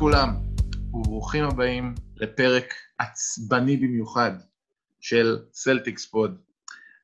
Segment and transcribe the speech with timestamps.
[0.00, 0.36] לכולם,
[0.92, 4.30] וברוכים הבאים לפרק עצבני במיוחד
[5.00, 6.40] של סלטיקס פוד.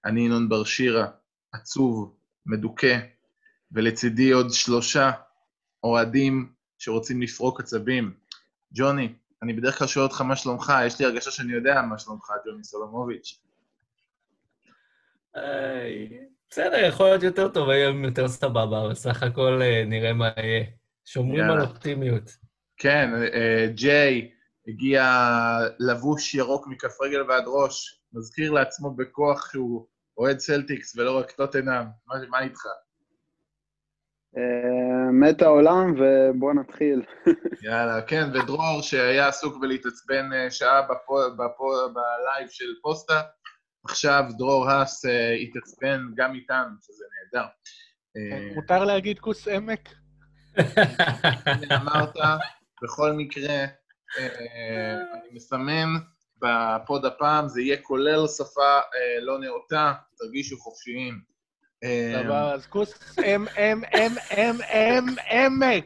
[0.05, 1.07] אני ינון בר שירה,
[1.53, 2.17] עצוב,
[2.47, 2.99] מדוכא,
[3.73, 5.11] ולצידי עוד שלושה
[5.85, 8.15] אוהדים שרוצים לפרוק עצבים.
[8.73, 12.31] ג'וני, אני בדרך כלל שואל אותך מה שלומך, יש לי הרגשה שאני יודע מה שלומך,
[12.47, 13.41] ג'וני סולומוביץ'.
[15.35, 16.09] היי,
[16.51, 20.65] בסדר, יכול להיות יותר טוב, היום יותר סבבה, אבל סך הכל אה, נראה מה יהיה.
[21.05, 21.51] שומרים.
[21.51, 22.46] על אופטימיות.
[22.77, 24.31] כן, אה, ג'יי
[24.69, 25.05] הגיע
[25.79, 29.87] לבוש ירוק מכף רגל ועד ראש, מזכיר לעצמו בכוח שהוא
[30.19, 31.85] אוהד סלטיקס ולא רק טוטנאם.
[32.07, 32.67] מה, מה איתך?
[34.37, 37.03] אה, מת העולם, ובואו נתחיל.
[37.67, 43.23] יאללה, כן, ודרור שהיה עסוק בלהתעצבן אה, שעה בפו, בפו, ב live של פוסט אפ,
[43.85, 45.05] עכשיו דרור האס
[45.43, 47.05] התעצבן גם איתנו, שזה
[47.35, 47.47] נהדר.
[48.55, 49.89] מותר להגיד כוס עמק?
[51.81, 52.17] אמרת,
[52.83, 53.65] בכל מקרה,
[54.19, 55.89] אה, אני מסמן
[56.43, 61.21] בפוד הפעם, זה יהיה כולל שפה אה, לא נאותה, תרגישו חופשיים.
[61.85, 65.85] אה, סבבה, אז כוס אם, אם, אם, אם, אם, עמק.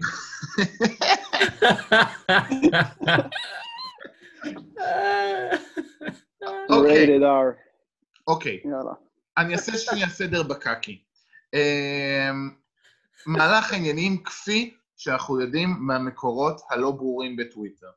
[6.70, 7.18] אוקיי.
[8.26, 8.62] אוקיי.
[9.38, 11.02] אני אעשה שנייה סדר בקקי.
[11.54, 12.30] אה,
[13.26, 17.90] מהלך העניינים כפי שאנחנו יודעים מהמקורות הלא ברורים בטוויטר.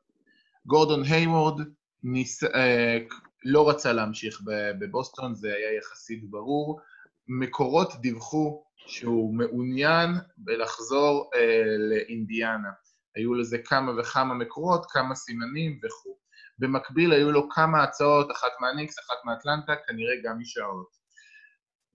[0.66, 1.60] גורדון היוורד
[2.02, 2.44] ניס...
[2.44, 2.98] אה,
[3.44, 4.40] לא רצה להמשיך
[4.78, 6.80] בבוסטון, זה היה יחסית ברור.
[7.28, 12.70] מקורות דיווחו שהוא מעוניין בלחזור אה, לאינדיאנה.
[13.16, 16.16] היו לזה כמה וכמה מקורות, כמה סימנים וכו'.
[16.58, 21.03] במקביל היו לו כמה הצעות, אחת מהניקס, אחת מאטלנטה, כנראה גם משעות.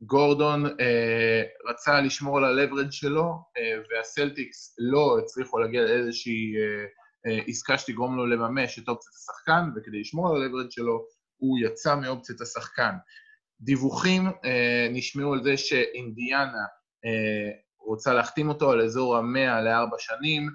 [0.01, 6.85] גורדון אה, רצה לשמור על הלברד שלו, אה, והסלטיקס לא הצליחו להגיע לאיזושהי אה,
[7.25, 11.05] אה, עסקה שתגרום לו לממש את אופציית השחקן, וכדי לשמור על הלברד שלו,
[11.37, 12.91] הוא יצא מאופציית השחקן.
[13.61, 16.65] דיווחים אה, נשמעו על זה שאינדיאנה
[17.05, 20.49] אה, רוצה להחתים אותו על אזור המאה לארבע שנים,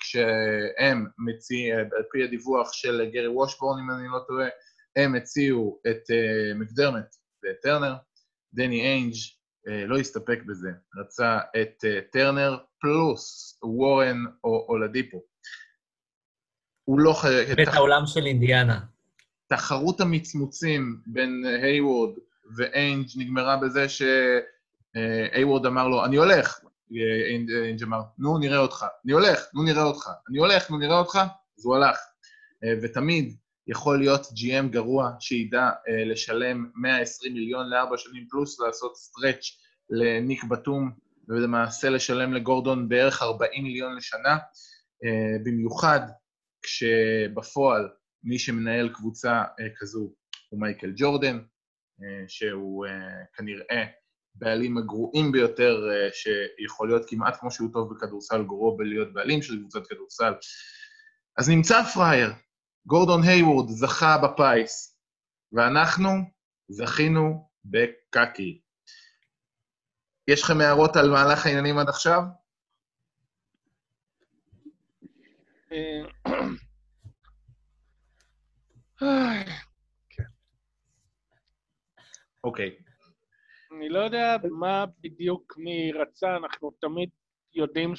[0.00, 4.48] כשהם מציעים, על פי הדיווח של גרי וושבורן, אם אני לא טועה,
[4.96, 7.94] הם הציעו את אה, מקדרמט ואת טרנר.
[8.54, 9.14] דני איינג'
[9.68, 10.68] אה, לא הסתפק בזה,
[11.00, 15.22] רצה את אה, טרנר פלוס וורן או אולדיפו.
[16.84, 17.14] הוא לא.
[17.56, 18.80] בית העולם של אינדיאנה.
[19.48, 22.10] תחרות המצמוצים בין אה, היוורד
[22.56, 26.60] ואיינג' נגמרה בזה שהיוורד אמר לו, אני הולך.
[27.64, 28.86] איינג' אמר, נו, נראה אותך.
[29.04, 30.10] אני הולך, נו, נראה אותך.
[30.28, 31.18] אני הולך, נו, נראה אותך.
[31.58, 31.98] אז הוא הלך.
[32.82, 33.36] ותמיד
[33.68, 39.44] יכול להיות GM גרוע שידע אה, לשלם 120 מיליון לארבע שנים פלוס, לעשות stretch
[39.90, 40.90] לניק בתום,
[41.28, 44.36] ולמעשה לשלם לגורדון בערך 40 מיליון לשנה,
[45.04, 46.00] אה, במיוחד
[46.62, 47.88] כשבפועל
[48.24, 50.12] מי שמנהל קבוצה אה, כזו
[50.48, 51.38] הוא מייקל ג'ורדן,
[52.02, 53.84] אה, שהוא אה, כנראה
[54.34, 59.58] בעלים הגרועים ביותר, אה, שיכול להיות כמעט כמו שהוא טוב בכדורסל, גרוע בלהיות בעלים של
[59.58, 60.32] קבוצת כדורסל.
[61.38, 62.30] אז נמצא פראייר,
[62.88, 64.98] גורדון היוורד זכה בפיס,
[65.52, 66.08] ואנחנו
[66.68, 68.60] זכינו בקקי.
[70.28, 72.22] יש לכם הערות על מהלך העניינים עד עכשיו?
[82.44, 82.76] אוקיי.
[83.76, 87.10] אני לא יודע מה בדיוק מי רצה, אנחנו תמיד
[87.54, 87.96] יודעים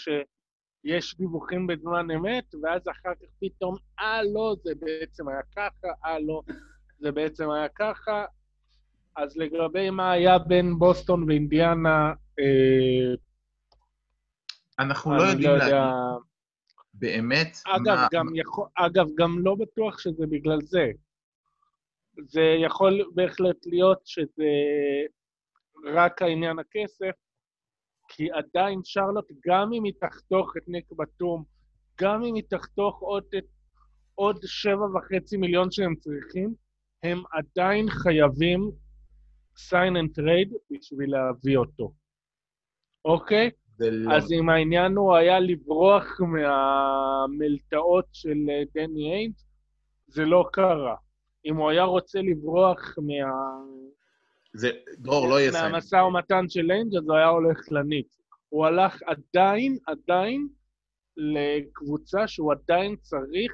[0.81, 6.19] שיש דיווחים בזמן אמת, ואז אחר כך פתאום, אה, לא, זה בעצם היה ככה, אה,
[6.19, 6.41] לא,
[6.99, 8.25] זה בעצם היה ככה.
[9.15, 13.15] אז לגבי מה היה בין בוסטון ואינדיאנה, אה,
[14.79, 15.91] אנחנו לא יודעים לא להגיד יודע...
[16.93, 18.07] באמת אגב, מה...
[18.11, 20.91] גם יכול, אגב, גם לא בטוח שזה בגלל זה.
[22.17, 24.51] זה יכול בהחלט להיות שזה
[25.93, 27.15] רק העניין הכסף,
[28.09, 31.43] כי עדיין שרלוט, גם אם היא תחתוך את ניק בתום,
[32.01, 33.23] גם אם היא תחתוך עוד,
[34.15, 36.53] עוד שבע וחצי מיליון שהם צריכים,
[37.03, 38.71] הם עדיין חייבים
[39.57, 41.93] sign and trade בשביל להביא אותו.
[43.05, 43.49] אוקיי?
[43.79, 44.15] לא...
[44.15, 49.33] אז אם העניין הוא היה לברוח מהמלטעות של אה, דני איינד,
[50.07, 50.95] זה לא קרה.
[51.45, 53.29] אם הוא היה רוצה לברוח מה...
[54.53, 54.69] זה...
[54.97, 55.71] דרור, לא יהיה sign.
[55.71, 58.15] מהמשא ומתן של איינג', אז הוא היה הולך לניקס.
[58.49, 60.47] הוא הלך עדיין, עדיין,
[61.17, 63.51] לקבוצה שהוא עדיין צריך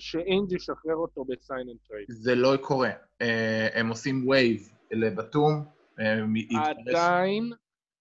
[0.00, 2.06] שאיינג' ישחרר אותו ב sign and trade.
[2.08, 2.90] זה לא קורה.
[3.20, 5.64] אה, הם עושים waive לבתום,
[6.00, 6.20] אה,
[6.70, 7.52] עדיין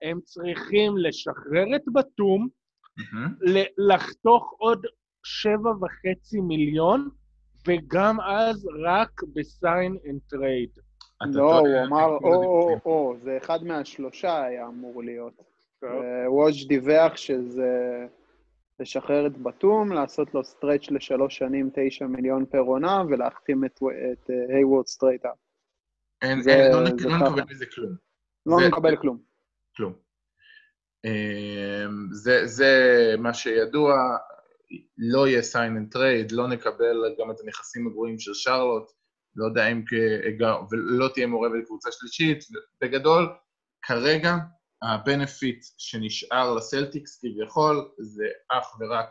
[0.01, 2.47] הם צריכים לשחרר את בתום,
[3.77, 4.85] לחתוך עוד
[5.23, 7.09] שבע וחצי מיליון,
[7.67, 10.69] וגם אז רק ב sign and trade.
[11.27, 12.79] לא, הוא אמר התיקון או או הדיווחים.
[12.91, 15.33] או, זה אחד מהשלושה היה אמור להיות.
[16.27, 18.05] ווג' דיווח שזה
[18.79, 24.55] לשחרר את בתום, לעשות לו stretch לשלוש שנים, תשע מיליון פר עונה, ולהחתים את אה,
[24.57, 25.37] הייוורד straight up.
[26.23, 27.15] לא נק- זה לא.
[27.17, 27.95] נקבל מזה כלום.
[28.45, 29.17] לא מקבל כלום.
[29.77, 29.93] כלום.
[31.05, 32.75] אמ, זה, זה
[33.17, 33.93] מה שידוע,
[34.97, 35.55] לא יהיה sign
[35.93, 38.91] and trade, לא נקבל גם את הנכסים הגרועים של שרלוט,
[39.35, 39.93] לא יודע אם כ...
[40.71, 42.43] ולא תהיה מעורבת קבוצה שלישית.
[42.81, 43.29] בגדול,
[43.81, 44.35] כרגע
[44.81, 49.09] ה benefit שנשאר לסלטיקס כביכול זה אך ורק,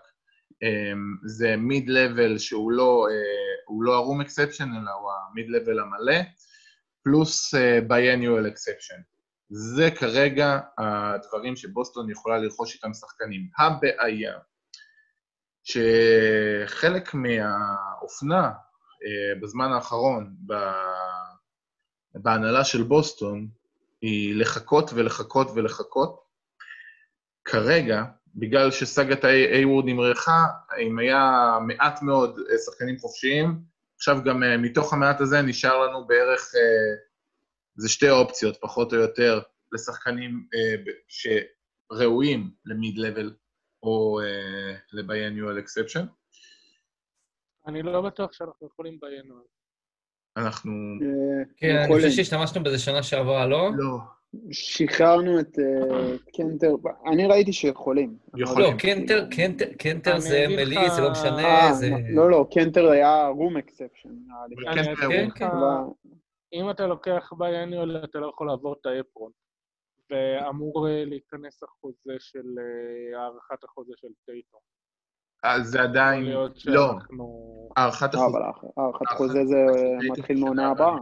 [0.63, 3.15] אמ, זה mid level שהוא לא, אה,
[3.67, 6.23] הוא לא ה room exception, אלא הוא ה mid level המלא,
[7.03, 7.55] פלוס
[7.89, 9.01] bi-annual exception.
[9.51, 13.49] זה כרגע הדברים שבוסטון יכולה לרכוש איתם שחקנים.
[13.59, 14.39] הבעיה,
[15.65, 18.53] שחלק מהאופנה אה,
[19.41, 20.35] בזמן האחרון
[22.15, 23.49] בהנהלה של בוסטון
[24.01, 26.29] היא לחכות ולחכות ולחכות.
[27.45, 28.05] כרגע,
[28.35, 30.47] בגלל שסאגת הייוורד נמרחה,
[30.81, 33.61] אם היה מעט מאוד אה, שחקנים חופשיים,
[33.97, 36.97] עכשיו גם אה, מתוך המעט הזה נשאר לנו בערך אה,
[37.77, 39.41] זה שתי אופציות, פחות או יותר,
[39.73, 43.35] לשחקנים אה, שראויים ל mid level
[43.83, 46.07] או אה, ל bi-annual exception.
[47.69, 49.43] אני לא בטוח שאנחנו יכולים bi-annual.
[50.37, 50.71] אנחנו...
[51.03, 51.95] אה, כן, אני.
[51.95, 53.71] חושב שהשתמשנו בזה שנה שעברה, לא?
[53.77, 53.97] לא.
[54.53, 56.69] שחררנו את אה, קנטר,
[57.13, 58.19] אני ראיתי שיכולים.
[58.37, 58.73] יכולים.
[58.73, 61.91] לא, קנטר, קנטר, קנטר זה לך- זה לא משנה, אה, זה...
[62.15, 64.85] לא, לא, קנטר היה room exception, נראה לי.
[65.09, 65.51] כן, כן.
[66.53, 69.33] אם אתה לוקח bi-annual, אתה לא יכול לעבור את ה apron.
[70.11, 72.47] ואמור להיכנס החוזה של,
[73.17, 74.59] הארכת החוזה של טייטום.
[75.43, 76.25] אז זה יכול עדיין...
[76.65, 76.95] לא.
[77.77, 78.39] הארכת אה, החוזה.
[78.39, 78.47] אבל
[78.77, 79.57] הארכת חוזה זה
[80.11, 80.97] מתחיל מעונה הבאה.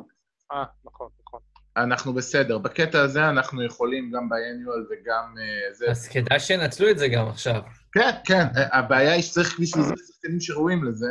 [0.53, 1.41] אה, נכון, נכון.
[1.77, 2.59] אנחנו בסדר.
[2.59, 5.91] בקטע הזה אנחנו יכולים גם bi-annual וגם אה, זה.
[5.91, 7.63] אז כדאי שינצלו את זה גם עכשיו.
[7.93, 11.09] כן, כן, הבעיה היא שצריך בשביל זה שחקנים שראויים לזה.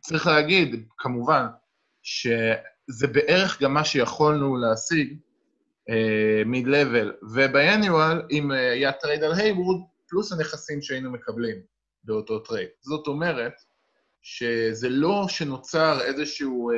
[0.00, 1.46] צריך להגיד, כמובן,
[2.02, 5.16] שזה בערך גם מה שיכולנו להשיג
[6.46, 9.76] mid level, ו bi-annual, אם אה, היה trade על הייוורד,
[10.08, 11.56] פלוס הנכסים שהיינו מקבלים
[12.04, 12.68] באותו trade.
[12.80, 13.54] זאת אומרת,
[14.22, 16.76] שזה לא שנוצר איזשהו, אה,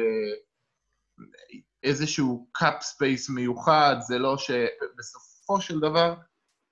[1.82, 6.14] איזשהו cap space מיוחד, זה לא שבסופו של דבר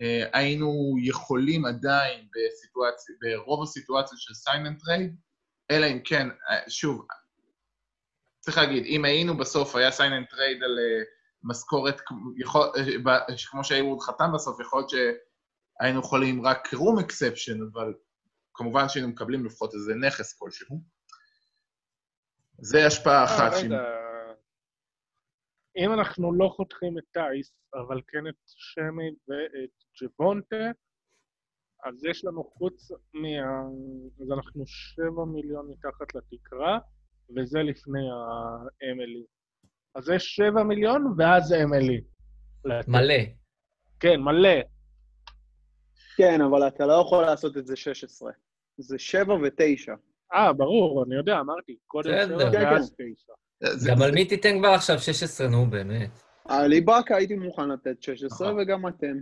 [0.02, 5.16] אה, היינו יכולים עדיין בסיטואציה, ברוב הסיטואציות של and trade,
[5.70, 7.06] אלא אם כן, אה, שוב,
[8.40, 11.02] צריך להגיד, אם היינו בסוף, היה sign and trade על אה,
[11.42, 12.00] משכורת,
[12.36, 12.68] יכול,
[13.04, 17.94] ב- כמו שהייוורד חתם בסוף, יכול להיות שהיינו יכולים רק room exception, אבל
[18.54, 20.80] כמובן שהיינו מקבלים לפחות איזה נכס כלשהו.
[22.58, 23.52] זה השפעה אחת.
[23.52, 23.84] אה, שהיא- רגע,
[25.76, 29.70] אם אנחנו לא חותכים את טייס, אבל כן את שמי ואת
[30.02, 30.64] ג'בונטה,
[31.84, 33.28] אז יש לנו חוץ מה...
[34.22, 36.78] אז אנחנו שבע מיליון מתחת לתקרה,
[37.36, 38.00] וזה לפני
[38.80, 39.24] האמילי.
[39.94, 42.00] אז יש שבע מיליון, ואז אמילי.
[42.88, 43.14] מלא.
[44.00, 44.58] כן, מלא.
[46.16, 48.30] כן, אבל אתה לא יכול לעשות את זה 16.
[48.78, 49.92] זה 7 ו-9.
[50.34, 52.38] אה, ברור, אני יודע, אמרתי, קודם בסדר.
[52.38, 53.32] שבע כן, ואז תשע.
[53.72, 56.10] זה- גם על מי תיתן כבר עכשיו 16, נו, באמת.
[56.48, 58.62] על איבאקה הייתי מוכן לתת 16, נכון.
[58.62, 59.16] וגם אתם.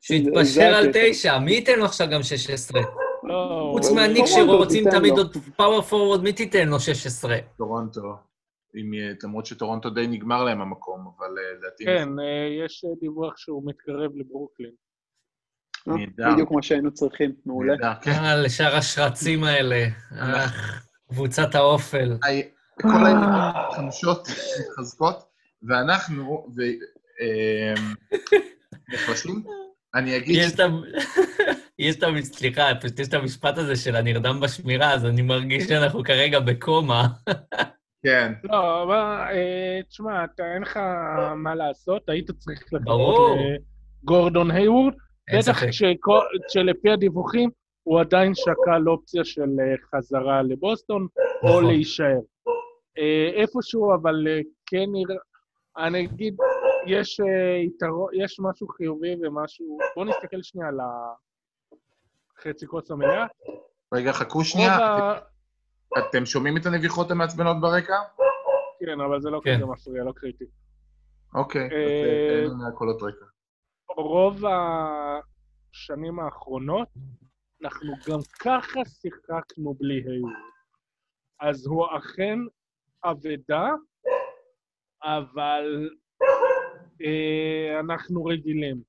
[0.00, 0.98] שיתפשר על הקטע.
[1.10, 2.80] 9, מי ייתן לו עכשיו גם 16?
[3.24, 5.12] לא, חוץ מהניק שרוצים תמיד.
[5.12, 7.36] עוד פאוור פורוורד, מי תיתן לו 16?
[7.56, 8.00] טורונטו,
[9.24, 11.84] למרות שטורונטו די נגמר להם המקום, אבל אה, לדעתי...
[11.84, 14.72] כן, אה, יש אה, דיווח שהוא מתקרב לברוקלין.
[15.88, 16.32] אה, נהדר.
[16.32, 17.72] בדיוק מה שהיינו צריכים, מעולה.
[17.72, 18.10] נהדר, כן.
[18.10, 19.86] אה, לשאר השרצים האלה.
[20.18, 22.16] אך, קבוצת האופל.
[22.82, 24.28] כל הידיעות חמשות
[24.60, 25.24] מתחזקות,
[25.62, 26.60] ואנחנו, ו...
[27.20, 27.94] אמ,
[28.88, 29.42] נחלשים.
[29.94, 30.66] אני אגיד, יש את ה...
[31.78, 32.06] יש את ה...
[32.22, 37.08] סליחה, פשוט יש את המשפט הזה של הנרדם בשמירה, אז אני מרגיש שאנחנו כרגע בקומה.
[38.02, 38.94] כן, לא, אבל,
[39.30, 40.76] אה, תשמע, אתה אין לך
[41.36, 43.38] מה לעשות, היית צריך לחכות.
[44.02, 44.94] לגורדון היוורד.
[45.34, 45.70] בטח ספק.
[45.70, 47.50] שכל- שלפי הדיווחים,
[47.82, 51.06] הוא עדיין שקל אופציה של אה, חזרה לבוסטון,
[51.42, 51.64] או נכון.
[51.64, 52.18] להישאר.
[52.98, 55.16] אה, איפשהו, אבל אה, כן נראה...
[55.78, 56.36] אני אגיד,
[56.86, 57.20] יש
[57.66, 59.78] יתרון, יש משהו חיובי ומשהו...
[59.96, 60.78] בואו נסתכל שנייה על
[62.38, 63.26] החצי כוס המלאה.
[63.94, 64.78] רגע, חכו שנייה.
[65.98, 67.96] אתם שומעים את הנביחות המעצבנות ברקע?
[68.80, 69.56] כן, אבל זה לא כן.
[69.56, 70.44] כזה מפריע, לא קריטי.
[71.34, 73.24] אוקיי, אז אה, תהנו מהקולות רקע.
[73.98, 74.42] רוב
[75.74, 76.88] השנים האחרונות,
[77.62, 80.32] אנחנו גם ככה שיחקנו בלי היוורד.
[81.40, 82.38] אז הוא אכן
[83.04, 83.68] אבדה,
[85.02, 85.90] אבל
[87.04, 88.82] אה, אנחנו רגילים.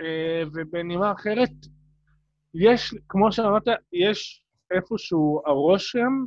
[0.00, 1.50] אה, ובנימה אחרת,
[2.54, 6.24] יש, כמו שאמרת, יש איפשהו הרושם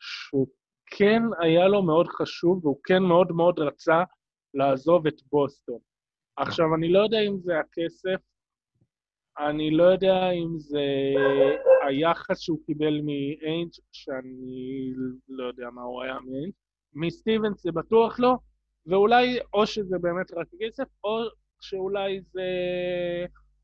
[0.00, 4.02] שכן היה לו מאוד חשוב, והוא כן מאוד מאוד רצה
[4.54, 5.87] לעזוב את בוסטון.
[6.38, 8.20] עכשיו, אני לא יודע אם זה הכסף,
[9.38, 10.84] אני לא יודע אם זה
[11.86, 14.92] היחס שהוא קיבל מאיינג', שאני
[15.28, 16.52] לא יודע מה הוא היה מאיינג',
[16.94, 18.34] מסטיבנס זה בטוח לא,
[18.86, 21.10] ואולי או שזה באמת רק כסף, או
[21.60, 22.42] שאולי זה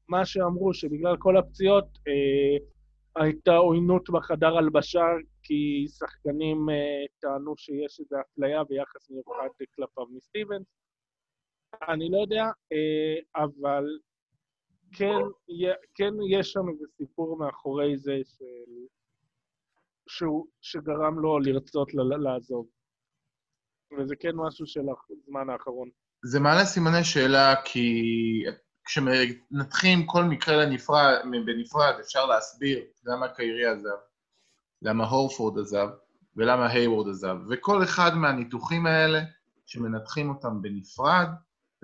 [0.08, 2.56] מה שאמרו, שבגלל כל הפציעות אה,
[3.22, 5.04] הייתה עוינות בחדר הלבשה,
[5.42, 10.66] כי שחקנים אה, טענו שיש איזו אפליה ביחס מיוחד כלפיו מסטיבנס.
[11.88, 13.84] אני לא יודע, אה, אבל
[14.92, 15.20] כן,
[15.94, 18.84] כן יש שם איזה סיפור מאחורי זה של...
[20.08, 22.66] שהוא, שגרם לו לרצות לעזוב.
[23.98, 25.88] וזה כן משהו של הזמן האחרון.
[26.24, 28.02] זה מעלה סימני שאלה, כי
[28.84, 31.14] כשמנתחים כל מקרה לנפרד,
[31.46, 33.98] בנפרד, אפשר להסביר למה קיירי עזב,
[34.82, 35.88] למה הורפורד עזב,
[36.36, 37.36] ולמה הייוורד עזב.
[37.50, 39.20] וכל אחד מהניתוחים האלה,
[39.66, 41.28] שמנתחים אותם בנפרד,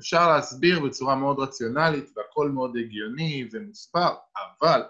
[0.00, 4.82] אפשר להסביר בצורה מאוד רציונלית, והכל מאוד הגיוני ומוסבר, אבל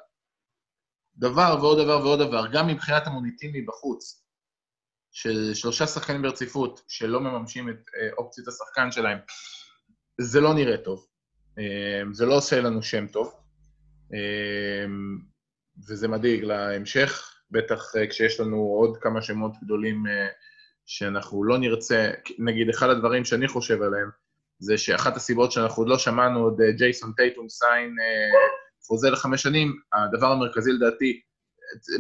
[1.17, 4.25] דבר ועוד דבר ועוד דבר, גם מבחינת המוניטין מבחוץ,
[5.13, 9.19] של שלושה שחקנים ברציפות שלא מממשים את אה, אופציית השחקן שלהם,
[10.21, 11.07] זה לא נראה טוב.
[11.59, 13.35] אה, זה לא עושה לנו שם טוב,
[14.15, 14.87] אה,
[15.89, 20.05] וזה מדאיג להמשך, בטח כשיש לנו עוד כמה שמות גדולים
[20.87, 24.11] שאנחנו לא נרצה, נגיד אחד הדברים שאני חושב עליהם,
[24.61, 27.95] זה שאחת הסיבות שאנחנו עוד לא שמענו עוד ג'ייסון טייטום סיין
[28.87, 31.21] חוזה לחמש שנים, הדבר המרכזי לדעתי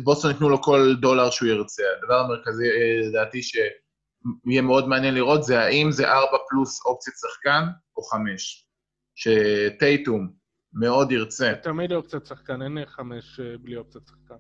[0.02, 1.82] בוסטון ייתנו לו כל דולר שהוא ירצה.
[1.98, 7.64] הדבר המרכזי, אה, לדעתי, שיהיה מאוד מעניין לראות, זה האם זה ארבע פלוס אופציית שחקן
[7.96, 8.66] או חמש.
[9.14, 10.32] שטייטום
[10.72, 11.52] מאוד ירצה.
[11.62, 14.34] תמיד אופציית שחקן, אין חמש אה, בלי אופציית שחקן.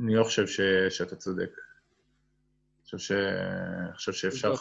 [0.00, 0.60] אני לא חושב ש...
[0.90, 1.50] שאתה צודק.
[1.50, 3.12] אני חושב, ש...
[3.94, 4.54] חושב שאפשר...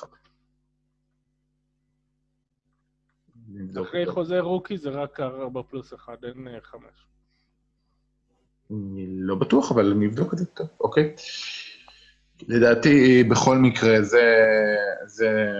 [3.81, 7.07] אחרי חוזה רוקי זה רק ארבע פלוס אחד, אין אה, חמש.
[8.71, 11.15] אני לא בטוח, אבל אני אבדוק את זה טוב, אוקיי.
[12.47, 14.45] לדעתי, בכל מקרה, זה,
[15.05, 15.51] זה,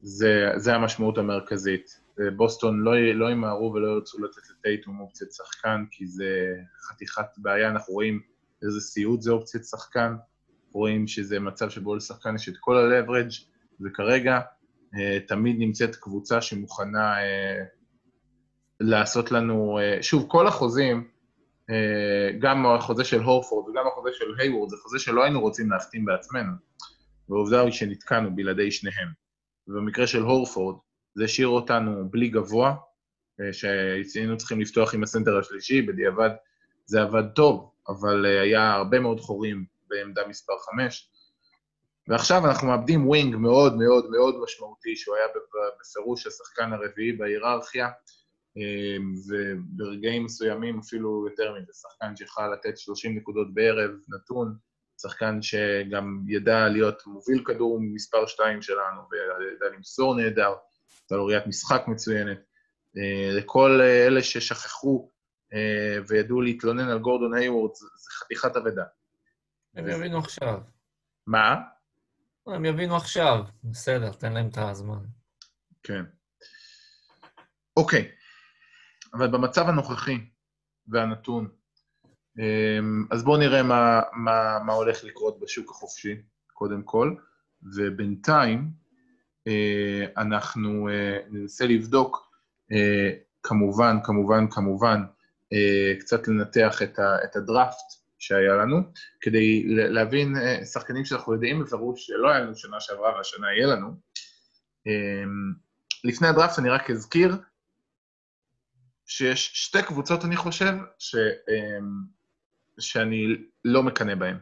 [0.00, 2.00] זה, זה המשמעות המרכזית.
[2.36, 6.54] בוסטון לא, לא ימהרו ולא ירצו לתת לטייטום אופציית שחקן, כי זה
[6.88, 8.20] חתיכת בעיה, אנחנו רואים
[8.62, 10.14] איזה סיוט זה אופציית שחקן,
[10.72, 13.44] רואים שזה מצב שבו לשחקן יש את כל ה-leverage,
[13.80, 14.40] וכרגע אה,
[15.28, 17.64] תמיד נמצאת קבוצה שמוכנה אה,
[18.80, 21.08] לעשות לנו, אה, שוב, כל החוזים,
[21.70, 26.04] אה, גם החוזה של הורפורד וגם החוזה של הייוורד, זה חוזה שלא היינו רוצים להחתים
[26.04, 26.52] בעצמנו,
[27.28, 29.08] והעובדה היא שנתקענו בלעדי שניהם.
[29.68, 30.76] ובמקרה של הורפורד,
[31.14, 32.74] זה השאיר אותנו בלי גבוה,
[33.40, 36.30] אה, שהיינו צריכים לפתוח עם הסנטר השלישי, בדיעבד
[36.86, 41.09] זה עבד טוב, אבל אה, היה הרבה מאוד חורים בעמדה מספר 5.
[42.08, 45.26] ועכשיו אנחנו מאבדים wing מאוד מאוד מאוד משמעותי, שהוא היה
[45.80, 47.88] בפירוש השחקן הרביעי בהיררכיה,
[48.56, 54.56] אמ, וברגעים מסוימים אפילו יותר מזה, שחקן שיכול לתת 30 נקודות בערב, נתון,
[55.02, 60.54] שחקן שגם ידע להיות מוביל כדור מספר 2 שלנו, וידע למסור נהדר,
[61.02, 62.38] הייתה לו ראיית משחק מצוינת.
[62.96, 65.10] אה, לכל אלה ששכחו
[65.52, 68.84] אה, וידעו להתלונן על גורדון היוורד, זה חתיכת אבדה.
[69.74, 70.60] הם יבינו עכשיו.
[71.26, 71.54] מה?
[72.46, 75.04] הם יבינו עכשיו, בסדר, תן להם את הזמן.
[75.82, 76.04] כן.
[77.76, 78.10] אוקיי.
[79.14, 80.18] אבל במצב הנוכחי
[80.88, 81.48] והנתון,
[82.38, 87.14] אמ, אז בואו נראה מה, מה, מה הולך לקרות בשוק החופשי, קודם כל,
[87.62, 88.70] ובינתיים
[89.48, 92.30] אה, אנחנו אה, ננסה לבדוק,
[92.72, 93.10] אה,
[93.42, 95.02] כמובן, כמובן, כמובן,
[96.00, 96.82] קצת לנתח
[97.24, 98.76] את הדראפט שהיה לנו,
[99.20, 100.34] כדי להבין
[100.72, 103.88] שחקנים שאנחנו יודעים בפירוש שלא היה לנו שנה שעברה והשנה יהיה לנו.
[104.86, 105.52] אמ,
[106.04, 107.36] לפני הדראפט אני רק אזכיר,
[109.06, 112.04] שיש שתי קבוצות, אני חושב, ש, אמ,
[112.78, 114.36] שאני לא מקנא בהן.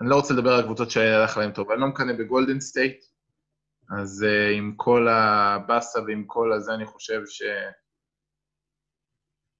[0.00, 3.04] אני לא רוצה לדבר על הקבוצות שהלך להן טוב, אני לא מקנא בגולדן סטייט,
[3.98, 7.42] אז uh, עם כל הבאסה ועם כל הזה, אני חושב ש...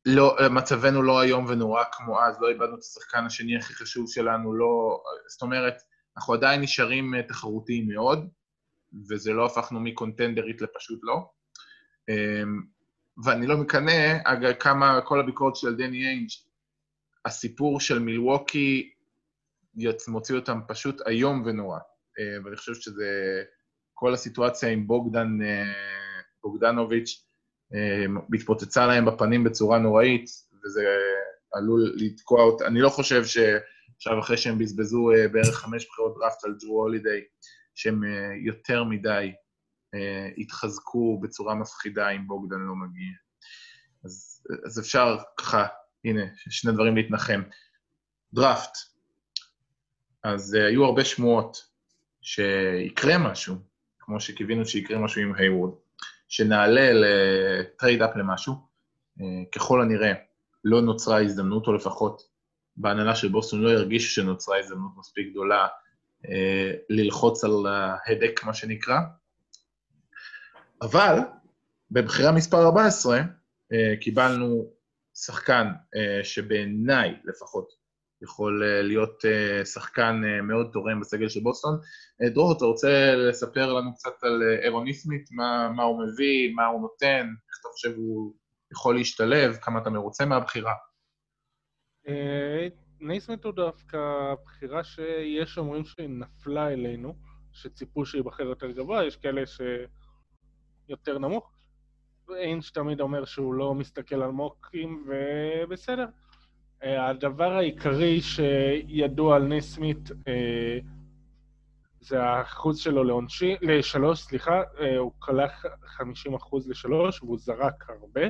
[0.06, 4.54] לא, מצבנו לא איום ונורא כמו אז, לא איבדנו את השחקן השני הכי חשוב שלנו,
[4.54, 5.02] לא...
[5.28, 5.74] זאת אומרת,
[6.16, 8.28] אנחנו עדיין נשארים אה, תחרותיים מאוד,
[9.10, 11.30] וזה לא הפכנו מקונטנדרית לפשוט לא.
[12.08, 12.62] אמ,
[13.24, 16.28] ואני לא מקנא, אגב, כמה כל הביקורת של דני איינג',
[17.24, 18.92] הסיפור של מילווקי
[20.08, 21.78] מוציא אותם פשוט איום ונורא.
[22.18, 23.42] אה, ואני חושב שזה...
[24.02, 25.72] כל הסיטואציה עם בוגדן, אה,
[26.42, 27.24] בוגדנוביץ'
[27.74, 30.30] אה, מתפוצצה להם בפנים בצורה נוראית,
[30.64, 30.84] וזה
[31.52, 32.66] עלול לתקוע אותה.
[32.66, 37.20] אני לא חושב שעכשיו, אחרי שהם בזבזו אה, בערך חמש בחירות דראפט על ג'רו הולידיי,
[37.74, 39.32] שהם אה, יותר מדי
[39.94, 43.12] אה, התחזקו בצורה מפחידה אם בוגדן לא מגיע.
[44.04, 45.66] אז, אז אפשר ככה,
[46.04, 47.42] הנה, שני דברים להתנחם.
[48.34, 48.72] דראפט.
[50.24, 51.72] אז היו הרבה שמועות
[52.22, 53.56] שיקרה משהו,
[53.98, 55.72] כמו שקיווינו שיקרה משהו עם היוורד,
[56.32, 58.54] שנעלה ל trade up למשהו.
[59.18, 59.22] Uh,
[59.54, 60.12] ככל הנראה
[60.64, 62.22] לא נוצרה הזדמנות, או לפחות
[62.76, 65.66] בהנהלה של בוסטון לא הרגישו שנוצרה הזדמנות מספיק גדולה
[66.24, 66.28] uh,
[66.90, 68.96] ללחוץ על ההדק, מה שנקרא.
[70.82, 71.18] אבל
[71.90, 74.70] בבחירה מספר 14 uh, קיבלנו
[75.14, 75.66] שחקן
[76.22, 77.72] שבעיניי לפחות
[78.22, 81.78] יכול uh, להיות uh, שחקן uh, מאוד תורם בסגל של בוסטון.
[82.34, 86.66] דרור, אתה רוצה לספר לנו קצת על uh, אירוני סמית, מה, מה הוא מביא, מה
[86.66, 88.34] הוא נותן, איך אתה חושב הוא
[88.72, 90.72] יכול להשתלב, כמה אתה מרוצה מהבחירה?
[92.08, 92.68] אה,
[93.00, 93.98] נייסמית הוא דווקא
[94.44, 97.14] בחירה שיש אומרים שהיא נפלה אלינו,
[97.52, 101.52] שציפו שייבחר יותר גבוה, יש כאלה שיותר נמוך.
[102.36, 106.06] איינש תמיד אומר שהוא לא מסתכל על מוקים, ובסדר.
[106.82, 110.78] אה, הדבר העיקרי שידוע על נייסמית אה,
[112.00, 118.20] זה האחוז שלו לעונשי, לשלוש, סליחה, אה, הוא קלח 50 אחוז לשלוש, והוא זרק הרבה,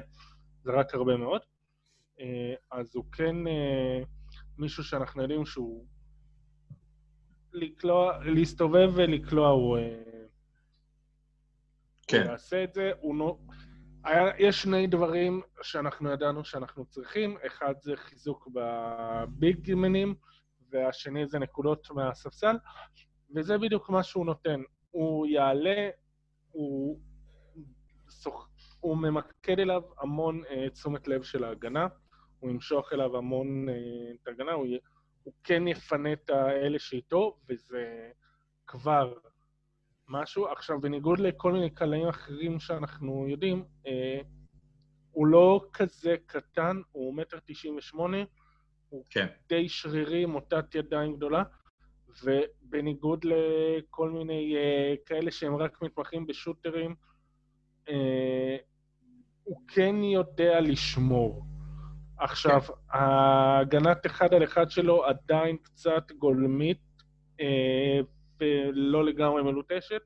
[0.64, 1.40] זרק הרבה מאוד.
[2.70, 3.36] אז הוא כן
[4.58, 5.86] מישהו שאנחנו יודעים שהוא...
[7.52, 9.78] לקלוע, להסתובב ולקלוע הוא...
[12.06, 12.22] כן.
[12.22, 12.92] הוא יעשה את זה.
[13.00, 13.38] הוא נו...
[14.04, 20.14] היה, יש שני דברים שאנחנו ידענו שאנחנו צריכים, אחד זה חיזוק בביגמנים,
[20.70, 22.56] והשני זה נקודות מהספסל,
[23.34, 24.60] וזה בדיוק מה שהוא נותן.
[24.90, 25.90] הוא יעלה,
[26.50, 27.00] הוא,
[28.10, 28.48] סוח,
[28.80, 31.86] הוא ממקד אליו המון uh, תשומת לב של ההגנה,
[32.38, 33.72] הוא ימשוך אליו המון uh,
[34.22, 34.66] את ההגנה, הוא.
[35.22, 38.10] הוא כן יפנה את האלה שאיתו, וזה
[38.66, 39.14] כבר
[40.08, 40.48] משהו.
[40.48, 44.20] עכשיו, בניגוד לכל מיני קלעים אחרים שאנחנו יודעים, אה,
[45.10, 48.22] הוא לא כזה קטן, הוא מטר תשעים ושמונה,
[48.88, 49.26] הוא כן.
[49.48, 51.42] די שרירי, מוטת ידיים גדולה,
[52.24, 56.94] ובניגוד לכל מיני אה, כאלה שהם רק מתמחים בשוטרים,
[57.88, 58.56] אה,
[59.44, 61.44] הוא כן יודע לשמור.
[62.18, 62.60] עכשיו,
[62.90, 66.80] ההגנת אחד על אחד שלו עדיין קצת גולמית,
[67.40, 68.00] אה,
[68.42, 70.02] ולא לגמרי מלוטשת,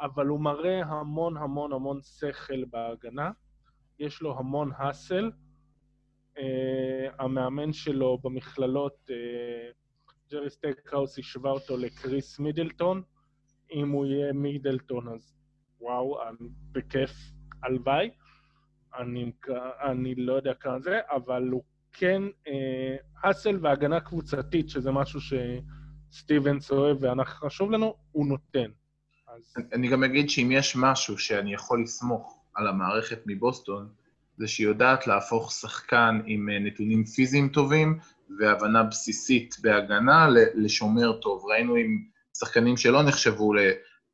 [0.00, 3.30] אבל הוא מראה המון המון המון שכל בהגנה.
[3.98, 5.30] יש לו המון hustle.
[6.36, 6.40] Uh,
[7.18, 9.12] המאמן שלו במכללות, uh,
[10.32, 13.02] ג'רי סטאקהאוס השווה אותו לקריס מידלטון.
[13.72, 15.34] אם הוא יהיה מידלטון אז
[15.80, 17.10] וואו, אני- בכיף,
[17.62, 18.10] הלוואי.
[18.98, 19.32] אני,
[19.90, 25.20] אני לא יודע כמה זה, אבל הוא כן אה, האסל והגנה קבוצתית, שזה משהו
[26.14, 28.70] שסטיבנס אוהב ואנחנו חשוב לנו, הוא נותן.
[29.28, 33.88] אז אני גם אגיד שאם יש משהו שאני יכול לסמוך על המערכת מבוסטון,
[34.36, 37.98] זה שהיא יודעת להפוך שחקן עם אה, נתונים פיזיים טובים
[38.38, 41.44] והבנה בסיסית בהגנה לשומר טוב.
[41.46, 42.04] ראינו עם
[42.38, 43.72] שחקנים שלא נחשבו, ל-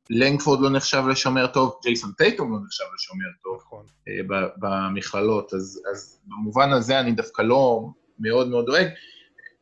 [0.09, 3.85] לנגפורד לא נחשב לשומר טוב, ג'ייסון טייטום לא נחשב לשומר טוב נכון.
[4.07, 8.87] אה, במכללות, אז, אז במובן הזה אני דווקא לא מאוד מאוד דואג.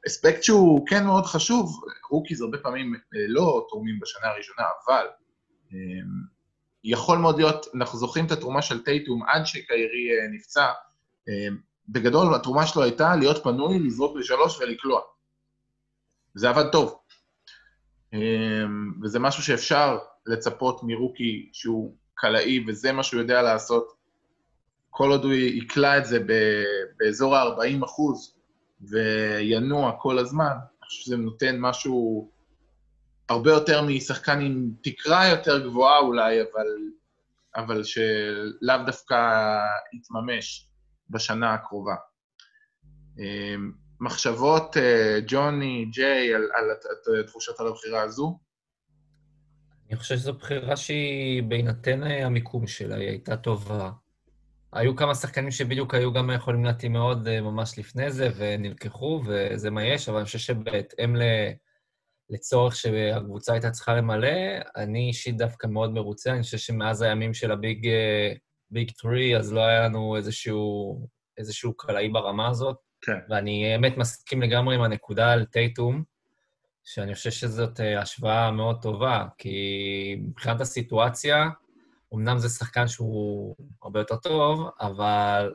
[0.08, 5.06] אספקט שהוא כן מאוד חשוב, rookies הרבה פעמים אה, לא תורמים בשנה הראשונה, אבל
[5.74, 5.78] אה,
[6.84, 10.66] יכול מאוד להיות, אנחנו זוכרים את התרומה של טייטום עד שקיירי אה, נפצע,
[11.30, 11.48] אה,
[11.90, 15.02] בגדול התרומה שלו הייתה להיות פנוי, לזרוק לשלוש ולקלוע.
[16.36, 17.00] זה עבד טוב.
[18.14, 18.20] אה,
[19.04, 24.00] וזה משהו שאפשר לצפות מ rookie שהוא קלעי, וזה מה שהוא יודע לעשות.
[24.90, 26.20] כל עוד הוא יקלע את זה
[26.98, 28.39] באזור ה-40 אחוז
[28.82, 32.32] וינוע כל הזמן, אני חושב שזה נותן משהו
[33.30, 36.68] הרבה יותר משחקן עם תקרה יותר גבוהה אולי, אבל,
[37.56, 39.16] אבל שלאו דווקא
[39.94, 40.68] יתממש
[41.10, 41.96] בשנה הקרובה.
[43.20, 48.40] אמ, מחשבות, אה, ג'וני, ג'יי, על, על הת- תחושות על הבחירה הזו?
[49.90, 53.92] אני חושב שזו בחירה שהיא, בהינתן אה, המיקום שלה, היא הייתה טובה.
[54.74, 59.72] היו כמה שחקנים שבדיוק היו גם יכולים להתאים מאוד אה, ממש לפני זה, ונלקחו, וזה
[59.72, 61.22] מה יש, אבל אני חושב שבהתאם ל...
[62.30, 64.38] לצורך שהקבוצה הייתה צריכה למלא,
[64.76, 66.32] אני אישית דווקא מאוד מרוצה.
[66.32, 68.34] אני חושב שמאז הימים של הביג, אה,
[68.72, 71.00] ביג טרי, אז לא היה לנו איזשהו,
[71.38, 72.78] איזשהו קלעי ברמה הזאת.
[73.02, 73.18] כן.
[73.30, 76.04] ואני באמת מסכים לגמרי עם הנקודה על טייטום,
[76.84, 81.50] שאני חושב שזאת אה, השוואה מאוד טובה, כי מבחינת הסיטואציה,
[82.14, 85.54] אמנם זה שחקן שהוא הרבה יותר טוב, אבל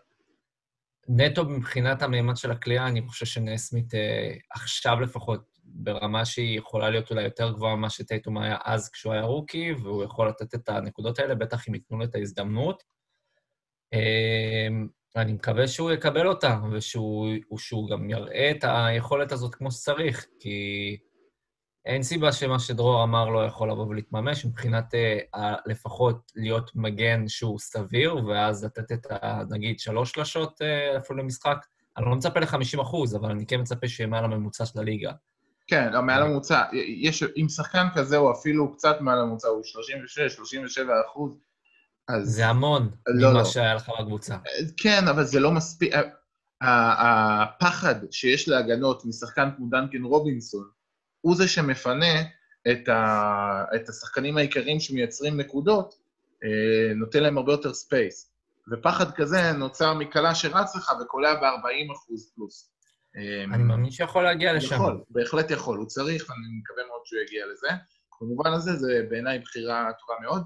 [1.09, 7.11] נטו מבחינת המימד של הכלייה, אני חושב שנסמית אה, עכשיו לפחות ברמה שהיא יכולה להיות
[7.11, 11.19] אולי יותר גבוהה ממה שטייטום היה אז כשהוא היה רוקי, והוא יכול לתת את הנקודות
[11.19, 12.83] האלה, בטח אם ייתנו לו את ההזדמנות.
[13.95, 14.69] אה,
[15.17, 20.99] אני מקווה שהוא יקבל אותה, ושהוא שהוא גם יראה את היכולת הזאת כמו שצריך, כי
[21.87, 24.95] אין סיבה שמה שדרור אמר לא יכול לבוא ולהתממש, מבחינת
[25.35, 29.43] אה, לפחות להיות מגן שהוא סביר, ואז לתת את ה...
[29.51, 31.57] נגיד שלוש שלשות אה, אפילו למשחק.
[31.97, 35.13] אני לא מצפה ל-50 אחוז, אבל אני כן מצפה שיהיה מעל הממוצע של הליגה.
[35.67, 36.63] כן, מעל הממוצע.
[36.73, 41.33] יש, עם שחקן כזה, הוא אפילו קצת מעל הממוצע, הוא 36-37 אחוז,
[42.09, 42.29] אז...
[42.29, 43.45] זה המון לא, ממה לא.
[43.45, 44.37] שהיה לך בקבוצה.
[44.77, 45.95] כן, אבל זה לא מספיק.
[46.61, 50.69] הפחד שיש להגנות משחקן כמו דנקן רובינסון,
[51.25, 52.15] הוא זה שמפנה
[52.73, 55.95] את, ה- את השחקנים העיקריים שמייצרים נקודות,
[56.45, 58.31] אה, נותן להם הרבה יותר space.
[58.73, 62.71] ופחד כזה נוצר מקלע שרץ לך וקולע ב-40 אחוז פלוס.
[63.17, 64.75] אה, אני מאמין שיכול להגיע לשם.
[64.75, 67.69] יכול, בהחלט יכול, הוא צריך, ואני מקווה מאוד שהוא יגיע לזה.
[68.21, 70.43] במובן הזה, זה בעיניי בחירה טובה מאוד.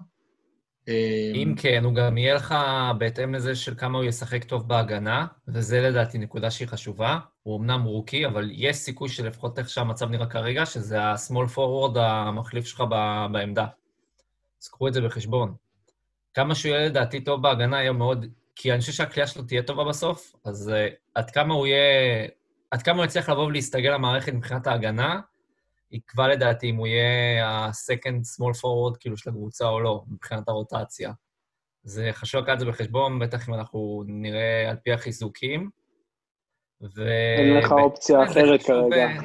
[1.35, 2.55] אם כן, הוא גם יהיה לך
[2.99, 7.19] בהתאם לזה של כמה הוא ישחק טוב בהגנה, וזה לדעתי נקודה שהיא חשובה.
[7.43, 12.67] הוא אמנם rookie, אבל יש סיכוי שלפחות איך שהמצב נראה כרגע, שזה ה-small forward המחליף
[12.67, 12.85] שלך
[13.33, 13.67] בעמדה.
[14.63, 15.55] אז קחו את זה בחשבון.
[16.35, 18.27] כמה שהוא יהיה לדעתי טוב בהגנה יהיה מאוד...
[18.57, 22.29] כי אני חושב שהקליעה שלו תהיה טובה בסוף, אז uh, עד כמה הוא יהיה...
[22.71, 25.21] עד כמה הוא יצליח לבוא ולהסתגל למערכת מבחינת ההגנה,
[25.93, 31.13] יקבע לדעתי אם הוא יהיה ה-second small forward כאילו של הקבוצה או לא, מבחינת הרוטציה.
[31.83, 35.71] זה חשוב לקחת את זה בחשבון, בטח אם אנחנו נראה על פי החיזוקים.
[36.97, 37.09] ו...
[37.39, 38.97] אין לך אופציה אחרת כרגע.
[38.97, 39.21] אה,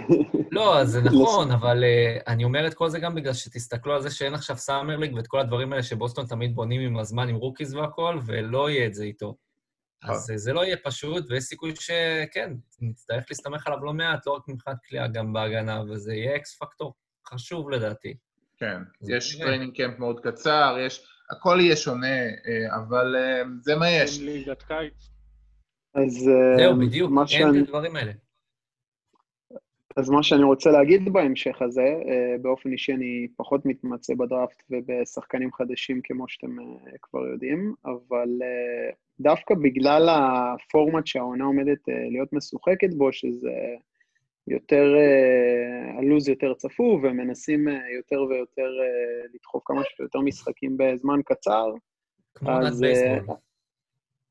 [0.52, 4.10] לא, זה נכון, אבל uh, אני אומר את כל זה גם בגלל שתסתכלו על זה
[4.10, 7.76] שאין עכשיו summer league ואת כל הדברים האלה שבוסטון תמיד בונים עם הזמן עם rookies
[7.76, 9.36] והכול, ולא יהיה את זה איתו.
[10.04, 10.16] נכון.
[10.16, 14.32] אז uh, זה לא יהיה פשוט, ויש סיכוי שכן, נצטרך להסתמך עליו לא מעט, לא
[14.32, 16.94] רק מבחינת קליעה, גם בהגנה, וזה יהיה X factor
[17.28, 18.14] חשוב לדעתי.
[18.58, 19.40] כן, יש.
[19.40, 21.06] training camp מאוד קצר, יש...
[21.32, 24.18] הכל יהיה שונה, אה, אבל אה, זה מה יש.
[24.18, 25.10] אין ליגת קיץ.
[25.96, 28.12] אז אה, זהו, בדיוק, אין את הדברים האלה.
[29.96, 35.54] אז מה שאני רוצה להגיד בהמשך הזה, אה, באופן אישי אני פחות מתמצא בדראפט ובשחקנים
[35.54, 36.66] חדשים כמו שאתם אה,
[37.02, 43.52] כבר יודעים, אבל אה, דווקא בגלל הפורמט שהעונה עומדת להיות משוחקת בו, שזה
[44.48, 44.96] יותר,
[45.98, 48.70] הלו"ז יותר צפוף ומנסים יותר ויותר
[49.34, 51.74] לדחוף כמה שיותר משחקים בזמן קצר,
[52.36, 53.36] כמו אז, בייסבול.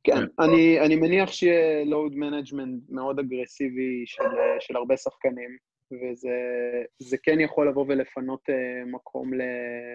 [0.04, 4.22] כן, אני, אני מניח שיהיה load management מאוד אגרסיבי של,
[4.60, 5.56] של הרבה שחקנים,
[5.92, 9.42] וזה כן יכול לבוא ולפנות uh, מקום ל,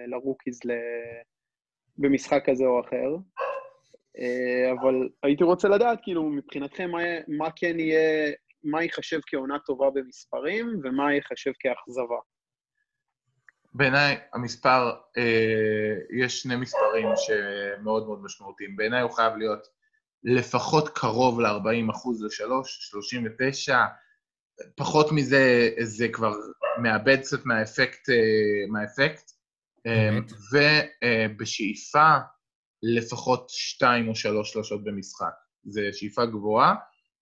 [0.06, 0.70] ל rookies ל,
[1.98, 3.16] במשחק כזה או אחר.
[4.16, 8.32] Uh, אבל הייתי רוצה לדעת, כאילו, מבחינתכם, מה, מה כן יהיה,
[8.64, 12.18] מה ייחשב כעונה טובה במספרים, ומה ייחשב כאכזבה.
[13.74, 18.76] בעיניי המספר, אה, יש שני מספרים שמאוד מאוד משמעותיים.
[18.76, 19.77] בעיניי הוא חייב להיות
[20.24, 23.84] לפחות קרוב ל-40 אחוז לשלוש, 39,
[24.76, 26.32] פחות מזה זה כבר
[26.82, 29.30] מאבד קצת מהאפקט, אה, מהאפקט.
[29.86, 30.18] אה?
[31.32, 32.16] ובשאיפה
[32.82, 35.32] לפחות שתיים או שלוש שלושות במשחק.
[35.64, 36.74] זו שאיפה גבוהה,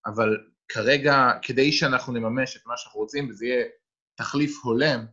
[0.06, 3.64] אבל כרגע, כדי שאנחנו נממש את מה שאנחנו רוצים, וזה יהיה
[4.18, 5.06] תחליף הולם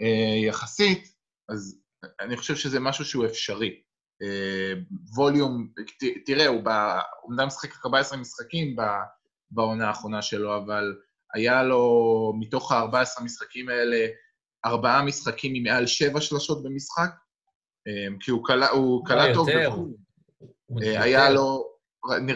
[0.00, 1.14] אה, יחסית,
[1.48, 1.80] אז
[2.20, 3.82] אני חושב שזה משהו שהוא אפשרי.
[4.22, 4.72] אה,
[5.16, 6.62] ווליום, ת, תראה, הוא
[7.24, 8.76] אומנם משחק רק 14 משחקים
[9.50, 10.94] בעונה האחרונה שלו, אבל
[11.34, 14.06] היה לו, מתוך ה-14 משחקים האלה,
[14.64, 17.10] ארבעה משחקים עם מעל שבע שלשות במשחק,
[17.88, 19.70] אה, כי הוא קלע, הוא קלע טוב יותר.
[19.70, 19.94] בחו"ל.
[20.66, 21.02] הוא אה.
[21.02, 21.76] היה לו...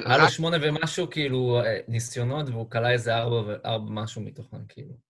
[0.06, 5.09] היה לו שמונה ומשהו, כאילו, אה, ניסיונות, והוא כלה איזה ארבע וארבע משהו מתוכן, כאילו.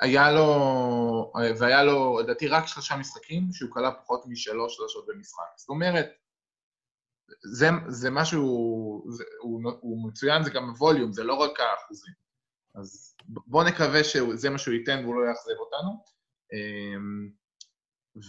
[0.00, 5.44] היה- לו, והיה לו, לדעתי, רק שלושה משחקים שהוא כלה פחות משלוש שלושות במשחק.
[5.56, 6.06] זאת אומרת,
[7.42, 12.14] זה, זה משהו, זה, הוא, הוא מצוין, זה גם ווליום, זה לא רק האחוזים.
[12.74, 16.04] אז בואו נקווה שזה מה שהוא ייתן והוא לא יאכזב אותנו.
[16.52, 17.30] אמ,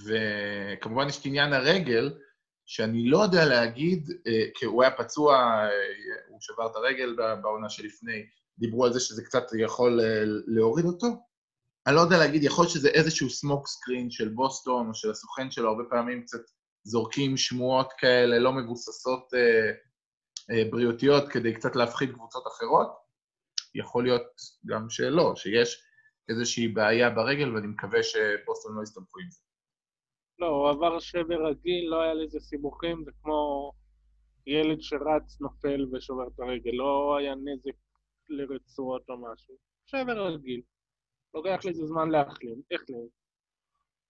[0.06, 2.14] וכמובן יש את עניין הרגל,
[2.66, 5.70] שאני לא יודע להגיד, אה, כי הוא היה פצוע, אה,
[6.28, 8.26] הוא שבר את הרגל בעונה שלפני,
[8.60, 11.08] דיברו על זה שזה קצת יכול אה, להוריד אותו.
[11.88, 15.52] אני לא יודע להגיד, יכול להיות שזה איזשהו סמוק סקרין של בוסטון או של הסוכן
[15.52, 16.42] שלו, הרבה פעמים קצת
[16.84, 19.72] זורקים שמועות כאלה לא מבוססות אה,
[20.52, 22.88] אה, בריאותיות כדי קצת להפחיד קבוצות אחרות.
[23.76, 24.28] יכול להיות
[24.66, 25.84] גם שלא, שיש
[26.30, 29.42] איזושהי בעיה ברגל, ואני מקווה שבוסטון לא יסתמכו עם זה.
[30.40, 33.72] לא, הוא עבר שבר רגיל, לא היה לזה סיבוכים, זה כמו
[34.48, 37.76] ילד שרץ, נופל ושובר את הרגל, לא היה נזק
[38.30, 39.56] לרצועות או משהו.
[39.86, 40.62] שבר רגיל.
[41.34, 43.08] לוקח לזה זמן להחלים, החלים.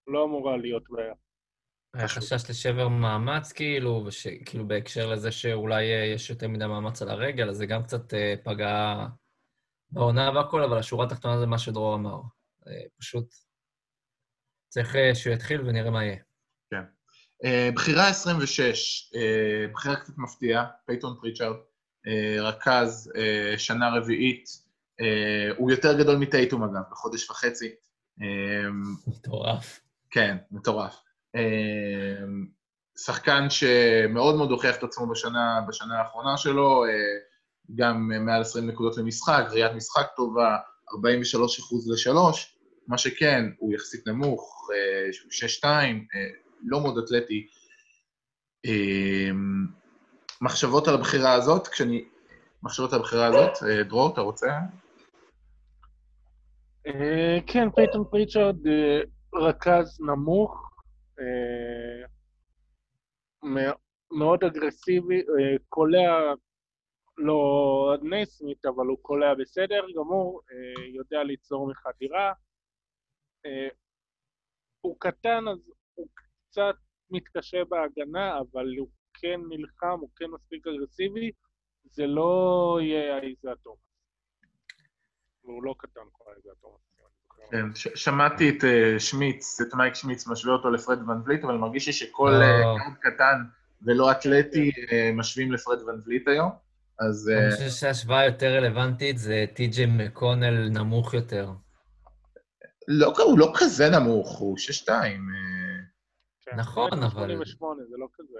[0.07, 1.13] לא אמורה להיות בעיה.
[1.93, 7.09] היה חשש לשבר מאמץ, כאילו, וש, כאילו בהקשר לזה שאולי יש יותר מדי מאמץ על
[7.09, 9.05] הרגל, אז זה גם קצת אה, פגע
[9.89, 12.21] בעונה והכל, אבל השורה התחתונה זה מה שדרור אמר.
[12.67, 13.33] אה, פשוט
[14.67, 16.17] צריך אה, שהוא יתחיל ונראה מה יהיה.
[16.69, 16.83] כן.
[17.45, 21.55] Uh, בחירה 26, uh, בחירה קצת מפתיעה, פייטון פריצ'ארד,
[22.41, 24.45] רכז, uh, שנה רביעית,
[25.01, 25.03] uh,
[25.57, 27.69] הוא יותר גדול מטייטום אגב, בחודש וחצי.
[29.07, 29.79] מטורף.
[30.11, 30.95] כן, מטורף.
[33.05, 36.83] שחקן שמאוד מאוד הוכיח את עצמו בשנה, בשנה האחרונה שלו,
[37.75, 40.57] גם מעל 20 נקודות למשחק, ראיית משחק טובה,
[40.95, 44.69] 43 אחוז לשלוש, מה שכן, הוא יחסית נמוך,
[45.11, 45.65] שהוא 6-2,
[46.63, 47.47] לא מאוד אתלטי.
[50.41, 52.05] מחשבות על הבחירה הזאת, כשאני...
[52.63, 53.51] מחשבות על הבחירה הזאת,
[53.87, 54.47] דרור, אתה רוצה?
[57.47, 58.55] כן, פייטון פריצ'רד
[59.35, 60.71] רכז נמוך,
[64.11, 65.21] מאוד אגרסיבי,
[65.69, 66.33] קולע
[67.17, 70.41] לא נסמית, אבל הוא קולע בסדר גמור,
[70.93, 72.33] יודע ליצור מחדירה.
[74.81, 76.75] הוא קטן, אז הוא קצת
[77.09, 78.89] מתקשה בהגנה, אבל הוא
[79.21, 81.31] כן נלחם, הוא כן מספיק אגרסיבי,
[81.91, 83.79] זה לא יהיה אייזיאה תומאס.
[85.43, 86.81] והוא לא קטן כמו אייזיאה תומאס.
[87.51, 88.63] כן, שמעתי את
[88.99, 92.31] שמיץ, את מייק שמיץ, משווה אותו לפרד ון וליט, אבל מרגיש לי שכל
[92.83, 93.43] guard קטן
[93.81, 94.71] ולא אתלטי
[95.13, 96.51] משווים לפרד ון וליט היום.
[96.99, 97.29] אז...
[97.29, 101.49] אני חושב שההשוואה היותר רלוונטית זה טי.ג'י מקונל נמוך יותר.
[102.87, 104.89] לא, הוא לא כזה נמוך, הוא 6-2.
[106.57, 107.09] נכון, אבל...
[107.09, 108.39] 88, זה לא כזה...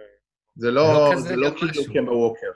[0.58, 2.48] זה לא, זה לא כאילו קמבה ווקר.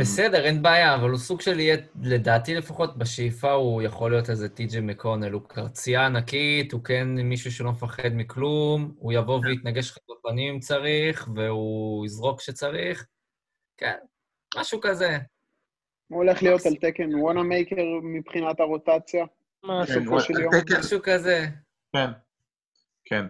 [0.00, 4.48] בסדר, אין בעיה, אבל הוא סוג של יהיה, לדעתי לפחות, בשאיפה הוא יכול להיות איזה
[4.48, 9.98] טי.ג'י מקונל, הוא קרצייה ענקית, הוא כן מישהו שלא מפחד מכלום, הוא יבוא ויתנגש לך
[10.10, 13.06] בפנים אם צריך, והוא יזרוק כשצריך.
[13.76, 13.96] כן,
[14.56, 15.18] משהו כזה.
[16.08, 19.24] הוא הולך להיות על תקן וואנאמייקר מבחינת הרוטציה.
[19.86, 20.18] של יום.
[20.78, 21.46] משהו כזה.
[21.92, 22.10] כן,
[23.04, 23.26] כן.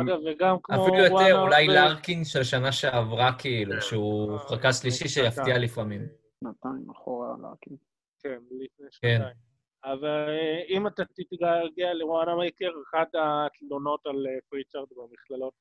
[0.00, 0.82] אגב, וגם כמו...
[0.82, 6.00] אפילו יותר, אולי לארקין של שנה שעברה, כאילו, שהוא רכז שלישי שיפתיע לפעמים.
[6.44, 7.76] שנתיים אחורה לארקין.
[8.22, 9.36] כן, לפני שנתיים.
[9.84, 10.30] אבל
[10.68, 15.54] אם אתה תתגעגע לוואנאמייקר, אחת התלונות על פריצ'רד במכללות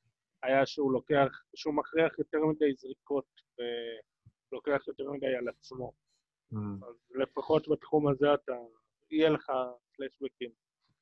[0.43, 3.25] היה שהוא לוקח, שהוא מכריח יותר מדי זריקות
[4.51, 5.91] ולוקח יותר מדי על עצמו.
[6.87, 8.53] אז לפחות בתחום הזה אתה,
[9.11, 9.51] יהיה לך
[9.97, 10.49] פלשבקים.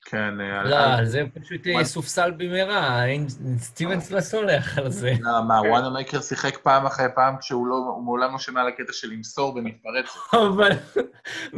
[0.06, 0.34] כן.
[0.66, 3.04] לא, זה פשוט סופסל במהרה,
[3.58, 5.14] סטיבנס לא סולח על זה.
[5.48, 7.68] מה, וואנה מייקר שיחק פעם אחרי פעם כשהוא
[8.06, 10.10] מעולם לא שמע על הקטע של למסור במתפרצת.
[10.34, 10.72] אבל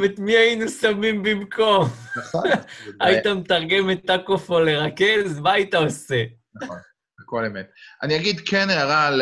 [0.05, 1.85] את מי היינו שמים במקום?
[2.17, 2.43] נכון.
[3.01, 6.23] היית מתרגם את טאקופו לרכז, מה היית עושה?
[6.63, 6.77] נכון,
[7.23, 7.69] הכל אמת.
[8.03, 9.21] אני אגיד כן הערה על,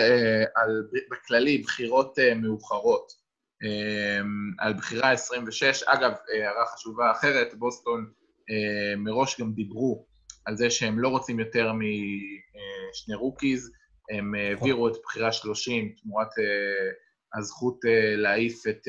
[1.12, 3.24] בכללי, בחירות מאוחרות.
[4.60, 5.84] על בחירה 26.
[5.84, 8.06] אגב, הערה חשובה אחרת, בוסטון
[8.98, 10.06] מראש גם דיברו
[10.46, 13.72] על זה שהם לא רוצים יותר משני rookies,
[14.12, 17.80] הם העבירו את בחירה 30 תמורת uh, הזכות
[18.18, 18.88] להעיף את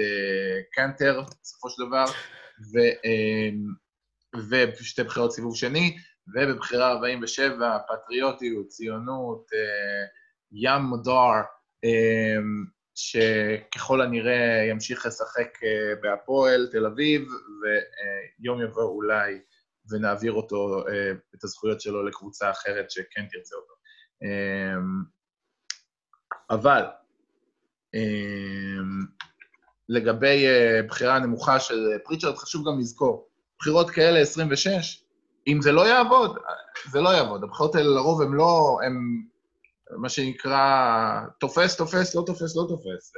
[0.72, 2.04] קנטר, בסופו של דבר,
[2.72, 5.96] ו, ושתי בחירות סיבוב שני,
[6.34, 9.46] ובבחירה 47, פטריוטיות, ציונות,
[10.52, 11.40] ים מודאר,
[12.94, 15.58] שככל הנראה ימשיך לשחק
[16.02, 17.28] בהפועל תל אביב,
[18.40, 19.38] ויום יבוא אולי
[19.90, 20.84] ונעביר אותו,
[21.34, 23.74] את הזכויות שלו לקבוצה אחרת שכן תרצה אותו.
[26.50, 26.84] אבל
[29.88, 30.46] לגבי
[30.88, 33.28] בחירה נמוכה של פריצ'רד, חשוב גם לזכור,
[33.58, 35.04] בחירות כאלה 26,
[35.46, 36.38] אם זה לא יעבוד,
[36.90, 37.44] זה לא יעבוד.
[37.44, 38.94] הבחירות האלה לרוב הן לא, הן
[39.90, 43.12] מה שנקרא, תופס, תופס, לא תופס, לא תופס.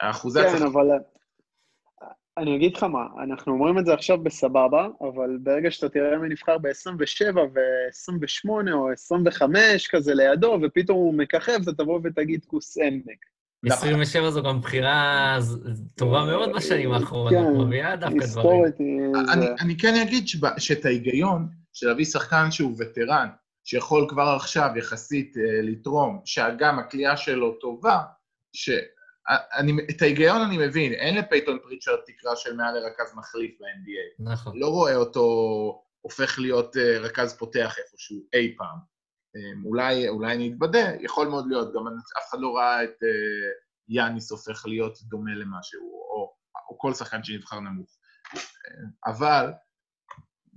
[0.00, 0.86] האחוזי כן, אבל
[2.38, 6.28] אני אגיד לך מה, אנחנו אומרים את זה עכשיו בסבבה, אבל ברגע שאתה תראה מי
[6.28, 13.18] נבחר ב-27 ו-28 או 25 כזה לידו, ופתאום הוא מככב, אתה תבוא ותגיד כוס עמק.
[13.66, 15.38] 27 זו גם בחירה
[15.96, 18.72] טובה מאוד בשנים האחרונות, מביאה דווקא דברים.
[19.60, 20.24] אני כן אגיד
[20.58, 23.28] שאת ההיגיון של להביא שחקן שהוא וטרן,
[23.68, 27.98] שיכול כבר עכשיו יחסית אה, לתרום, שגם הכלייה שלו טובה,
[28.52, 34.32] שאני, את ההיגיון אני מבין, אין לפייתון פריצ'רד תקרה של מעל לרכז מחליף ב-NBA.
[34.32, 34.58] נכון.
[34.58, 35.22] לא רואה אותו
[36.00, 38.78] הופך להיות אה, רכז פותח איפשהו אי פעם.
[39.36, 41.86] אה, אולי, אולי אני אתבדה, יכול מאוד להיות, גם
[42.18, 43.50] אף אחד לא ראה את אה,
[43.88, 46.34] יאניס הופך להיות דומה למשהו, או,
[46.70, 47.98] או כל שחקן שנבחר נמוך.
[48.34, 48.40] אה,
[49.12, 49.52] אבל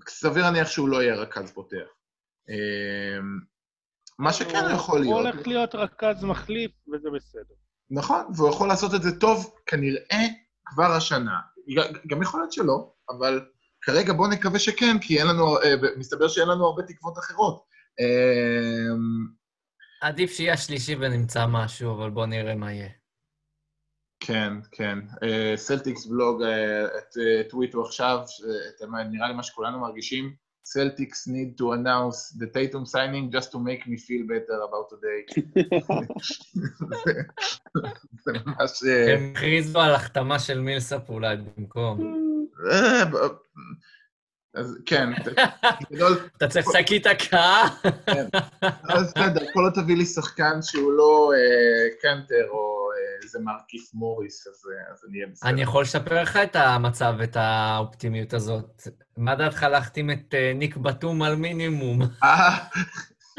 [0.09, 2.00] סביר להניח שהוא לא יהיה רכז פותח.
[2.51, 3.19] אה,
[4.19, 5.35] מה שכן הוא יכול הוא להיות...
[5.35, 7.53] הולך להיות רכז מחליף, וזה בסדר.
[7.91, 10.25] נכון, והוא יכול לעשות את זה טוב, כנראה
[10.65, 11.39] כבר השנה.
[12.07, 13.45] גם יכול להיות שלא, אבל
[13.81, 17.63] כרגע בואו נקווה שכן, כי אין לנו, אה, מסתבר שאין לנו הרבה תקוות אחרות.
[17.99, 18.95] אה,
[20.01, 22.89] עדיף שיהיה השלישי ונמצא משהו, אבל בואו נראה מה יהיה.
[24.19, 24.99] כן, כן.
[25.55, 31.27] סלטיקס בלוג, אה, את אה, טוויטו עכשיו, אה, את- נראה לי מה שכולנו מרגישים, Celtics
[31.27, 35.21] need to announce the Tatum signing just to make me feel better about today.
[38.25, 38.83] זה- ממש...
[38.87, 41.99] אה, הם הכריזו על החתמה של מילסאפ אולי במקום.
[42.71, 43.03] אה,
[44.53, 45.09] אז כן,
[45.91, 47.67] בגדול, אתה צריך שקית הקאה?
[48.89, 52.70] אז בסדר, כל עוד תביא לי שחקן שהוא לא אה, קנטר או
[53.23, 55.49] איזה מרקיף מוריס, אז אה, אז אני אהיה בסדר.
[55.49, 58.87] אני יכול לשפר לך את המצב ואת האופטימיות הזאת.
[59.17, 61.99] מה דעתך להחתים את אה, ניק בתום על מינימום?
[62.23, 62.57] אה,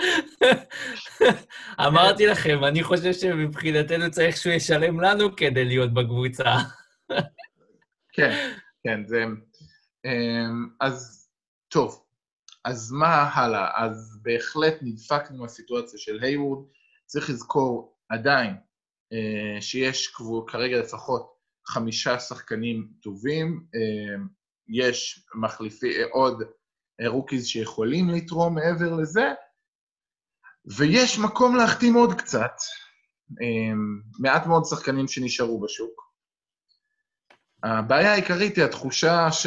[1.87, 6.57] אמרתי לכם, אני חושב שמבחינתנו צריך שהוא ישלם לנו כדי להיות בקבוצה.
[8.15, 8.53] כן,
[8.85, 9.25] כן, זה...
[10.05, 11.29] אמ, אז
[11.69, 12.05] טוב,
[12.65, 13.85] אז מה הלאה?
[13.85, 16.65] אז בהחלט נדפקנו מהסיטואציה של היוורד.
[17.07, 18.55] צריך לזכור עדיין
[19.61, 21.33] שיש כבר כרגע לפחות
[21.67, 24.25] חמישה שחקנים טובים, אה,
[24.69, 26.43] יש מחליפי, אה, עוד
[27.01, 29.33] אה, rookies שיכולים לתרום מעבר לזה,
[30.79, 32.53] ויש מקום להחתים עוד קצת.
[33.43, 33.75] אה,
[34.19, 36.13] מעט מאוד שחקנים שנשארו בשוק.
[37.63, 39.47] הבעיה העיקרית היא התחושה ש...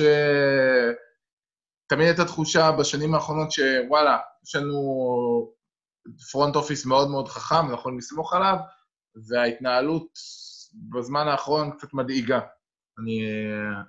[1.88, 4.76] תמיד הייתה תחושה בשנים האחרונות שוואלה, יש לנו
[6.32, 8.58] פרונט אופיס מאוד מאוד חכם, אנחנו יכולים לסמוך עליו,
[9.30, 10.10] וההתנהלות
[10.74, 12.40] בזמן האחרון קצת מדאיגה,
[13.00, 13.22] אני,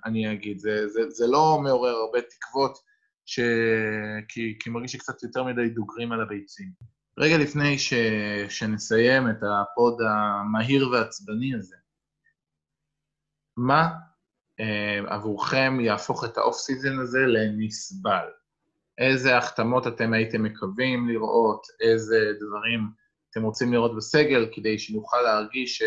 [0.05, 0.59] אני אגיד.
[0.59, 2.77] זה, זה, זה לא מעורר הרבה תקוות,
[3.25, 3.39] ש...
[4.27, 6.71] כי, כי מרגיש שקצת יותר מדי דוגרים על הביצים.
[7.19, 7.93] רגע לפני ש...
[8.49, 11.75] שנסיים את ה pod המהיר והעצבני הזה,
[13.57, 13.89] מה
[14.59, 18.27] אה, עבורכם יהפוך את ה off season הזה לנסבל?
[18.97, 22.79] איזה החתמות אתם הייתם מקווים לראות, איזה דברים
[23.37, 25.81] אתם רוצים לראות בסגל, כדי שנוכל להרגיש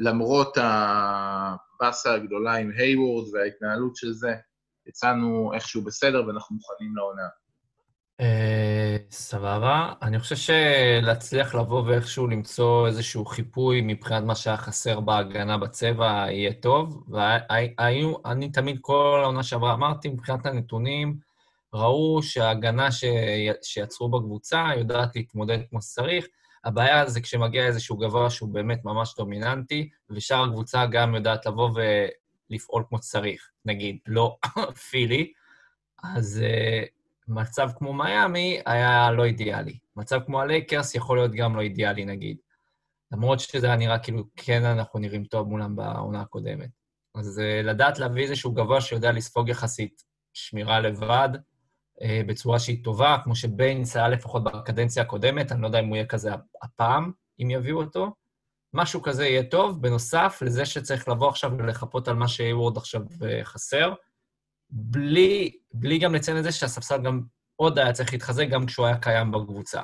[0.00, 4.34] שלמרות הבאסה הגדולה עם היוורד וההתנהלות של זה,
[4.86, 7.28] יצאנו איכשהו בסדר ואנחנו מוכנים לעונה.
[8.20, 9.92] אה, סבבה.
[10.02, 16.52] אני חושב שלהצליח לבוא ואיכשהו למצוא איזשהו חיפוי מבחינת מה שהיה חסר בהגנה בצבע יהיה
[16.52, 17.04] טוב.
[17.08, 21.31] והיו, אני תמיד כל העונה שעברה אמרתי, מבחינת הנתונים,
[21.72, 23.04] ראו שההגנה ש...
[23.62, 26.26] שיצרו בקבוצה יודעת להתמודד כמו שצריך.
[26.64, 31.70] הבעיה זה כשמגיע איזשהו גבוה שהוא באמת ממש דומיננטי, ושאר הקבוצה גם יודעת לבוא
[32.50, 33.48] ולפעול כמו שצריך.
[33.64, 34.36] נגיד, לא
[34.90, 35.32] פילי,
[36.02, 36.88] אז uh,
[37.28, 39.78] מצב כמו מיאמי היה לא אידיאלי.
[39.96, 42.36] מצב כמו הלייקרס יכול להיות גם לא אידיאלי, נגיד.
[43.12, 46.70] למרות שזה היה נראה כאילו כן אנחנו נראים טוב מולם בעונה הקודמת.
[47.14, 51.28] אז uh, לדעת להביא איזשהו גבוה שיודע לספוג יחסית שמירה לבד,
[52.26, 56.06] בצורה שהיא טובה, כמו שביינס היה לפחות בקדנציה הקודמת, אני לא יודע אם הוא יהיה
[56.06, 56.30] כזה
[56.62, 57.12] הפעם,
[57.42, 58.12] אם יביאו אותו.
[58.74, 63.44] משהו כזה יהיה טוב, בנוסף לזה שצריך לבוא עכשיו ולחפות על מה שהיוורד עכשיו uh,
[63.44, 63.94] חסר.
[64.70, 67.22] בלי, בלי גם לציין את זה שהספסל גם
[67.56, 69.82] עוד היה צריך להתחזק גם כשהוא היה קיים בקבוצה.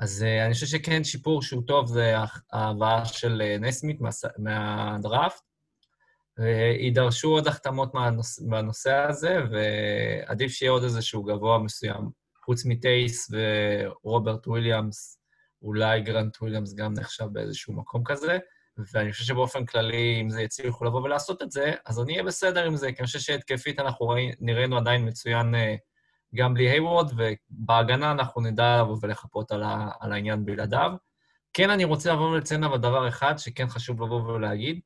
[0.00, 2.14] אז אה, אני חושב שכן שיפור שהוא טוב זה
[2.52, 5.45] ההבאה של אה, נסמית מה, מהדראפט.
[6.38, 7.92] ויידרשו עוד החתמות
[8.40, 12.10] מהנושא הזה, ועדיף שיהיה עוד איזשהו גבוה מסוים.
[12.44, 15.18] חוץ מתייס ורוברט וויליאמס,
[15.62, 18.38] אולי גרנט וויליאמס גם נחשב באיזשהו מקום כזה.
[18.92, 22.64] ואני חושב שבאופן כללי, אם זה יצליחו לבוא ולעשות את זה, אז אני אהיה בסדר
[22.64, 25.54] עם זה, כי אני חושב שהתקפית אנחנו ראי, נראינו עדיין מצוין
[26.34, 29.62] גם בלי היוורד, ובהגנה אנחנו נדע לבוא ולחפות על,
[30.00, 30.90] על העניין בלעדיו.
[31.52, 34.80] כן, אני רוצה לבוא ולציין אבל דבר אחד שכן חשוב לבוא ולהגיד,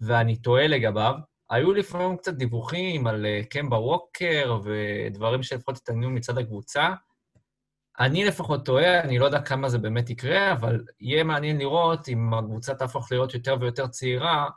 [0.00, 1.14] ואני טועה לגביו,
[1.50, 6.90] היו לפעמים קצת דיווחים על קמבה ווקר ודברים שלפחות התעניינו מצד הקבוצה,
[8.00, 12.34] אני לפחות טועה, אני לא יודע כמה זה באמת יקרה, אבל יהיה מעניין לראות אם
[12.34, 14.48] הקבוצה תהפוך להיות יותר ויותר צעירה,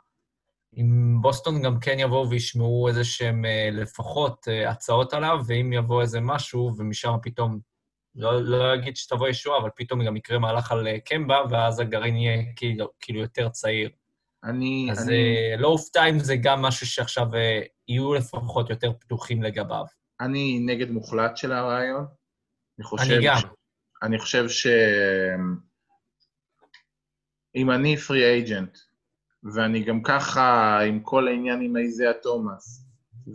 [0.76, 6.72] אם בוסטון גם כן יבואו וישמעו איזה שהם לפחות הצעות עליו, ואם יבוא איזה משהו
[6.76, 7.58] ומשם פתאום
[8.14, 12.16] לא, לא אגיד שתבוא ישועה, אבל פתאום גם יקרה מהלך על אה, קמבה, ואז הגרעין
[12.16, 13.90] יהיה כאילו, כאילו יותר צעיר.
[14.44, 14.88] אני...
[14.92, 15.36] אז אני...
[15.58, 19.84] לא אופתע אם זה גם משהו שעכשיו אה, יהיו לפחות יותר פתוחים לגביו.
[20.20, 22.06] אני נגד מוחלט של הרעיון.
[22.78, 23.12] אני חושב...
[23.12, 23.36] אני גם.
[23.36, 23.44] ש...
[24.02, 24.66] אני חושב ש...
[27.56, 28.78] אם אני פרי אייג'נט,
[29.54, 32.86] ואני גם ככה עם כל העניין עם איזיה תומאס,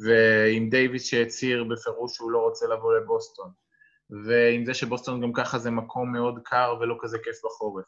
[0.04, 3.52] ועם דייוויס שהצהיר בפירוש שהוא לא רוצה לבוא לבוסטון,
[4.28, 7.86] ועם זה שבוסטון גם ככה זה מקום מאוד קר ולא כזה כיף בחורף,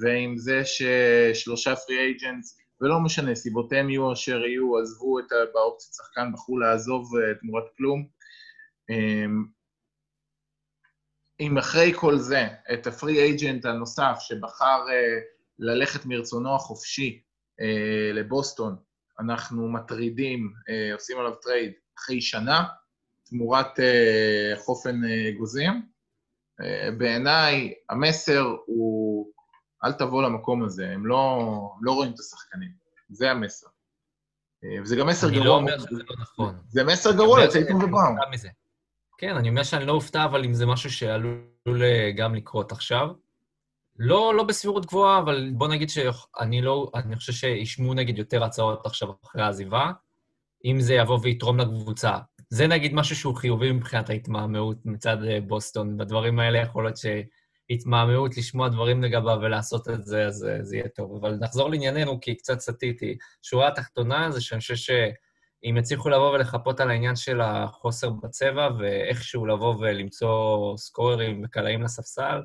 [0.00, 5.34] ועם זה ששלושה פרי אייג'נטס, ולא משנה, סיבותיהם יהיו אשר יהיו, עזבו את ה...
[5.54, 8.06] באופציית שחקן, בחרו לעזוב uh, תמורת כלום.
[8.92, 9.48] Um,
[11.40, 15.24] אם אחרי כל זה, את הפרי אייג'נט הנוסף שבחר uh,
[15.58, 17.22] ללכת מרצונו החופשי
[17.60, 17.64] uh,
[18.14, 18.76] לבוסטון,
[19.20, 20.52] אנחנו מטרידים,
[20.92, 22.64] עושים עליו טרייד אחרי שנה,
[23.24, 23.78] תמורת
[24.56, 25.00] חופן
[25.38, 25.72] גוזים.
[26.62, 29.32] Uh, בעיניי המסר הוא,
[29.86, 31.40] אל תבוא למקום הזה, הם לא,
[31.80, 32.70] לא רואים את השחקנים,
[33.08, 33.66] זה המסר.
[33.66, 35.46] Uh, וזה גם מסר אני גרוע.
[35.46, 36.58] לא אומר שזה לא נכון.
[36.68, 38.16] זה מסר גרוע אני לצייטון ובראון.
[39.18, 43.08] כן, אני אומר שאני לא אופתע, אבל אם זה משהו שעלול אה, גם לקרות עכשיו.
[43.98, 48.86] לא, לא בסבירות גבוהה, אבל בוא נגיד שאני לא, אני חושב שישמעו נגיד יותר הצעות
[48.86, 49.92] עכשיו אחרי העזיבה,
[50.64, 52.18] אם זה יבוא ויתרום לקבוצה.
[52.50, 55.96] זה נגיד משהו שהוא חיובי מבחינת ההתמהמהות מצד אה, בוסטון.
[55.96, 56.96] בדברים האלה יכול להיות
[57.70, 61.16] שהתמהמהות, לשמוע דברים לגביו ולעשות את זה, אז אה, זה יהיה טוב.
[61.20, 63.16] אבל נחזור לענייננו, כי קצת סטיתי.
[63.42, 69.46] שורה התחתונה זה שאני חושב שאם יצליחו לבוא ולחפות על העניין של החוסר בצבע, ואיכשהו
[69.46, 72.40] לבוא ולמצוא סקוררים וקלעים לספסל,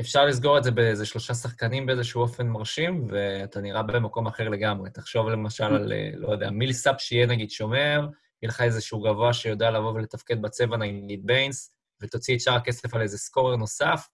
[0.00, 4.90] אפשר לסגור את זה באיזה שלושה שחקנים באיזשהו אופן מרשים, ואתה נראה במקום אחר לגמרי.
[4.90, 8.08] תחשוב למשל על, אה, לא יודע, מילסאפ שיהיה נגיד שומר,
[8.42, 13.02] יהיה לך איזשהו גבוה שיודע לבוא ולתפקד בצבע, נגיד ביינס, ותוציא את שאר הכסף על
[13.02, 14.08] איזה סקורר נוסף.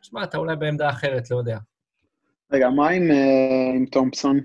[0.00, 1.58] תשמע, אתה אולי בעמדה אחרת, לא יודע.
[2.52, 4.40] רגע, מה עם, אה, עם תומפסון?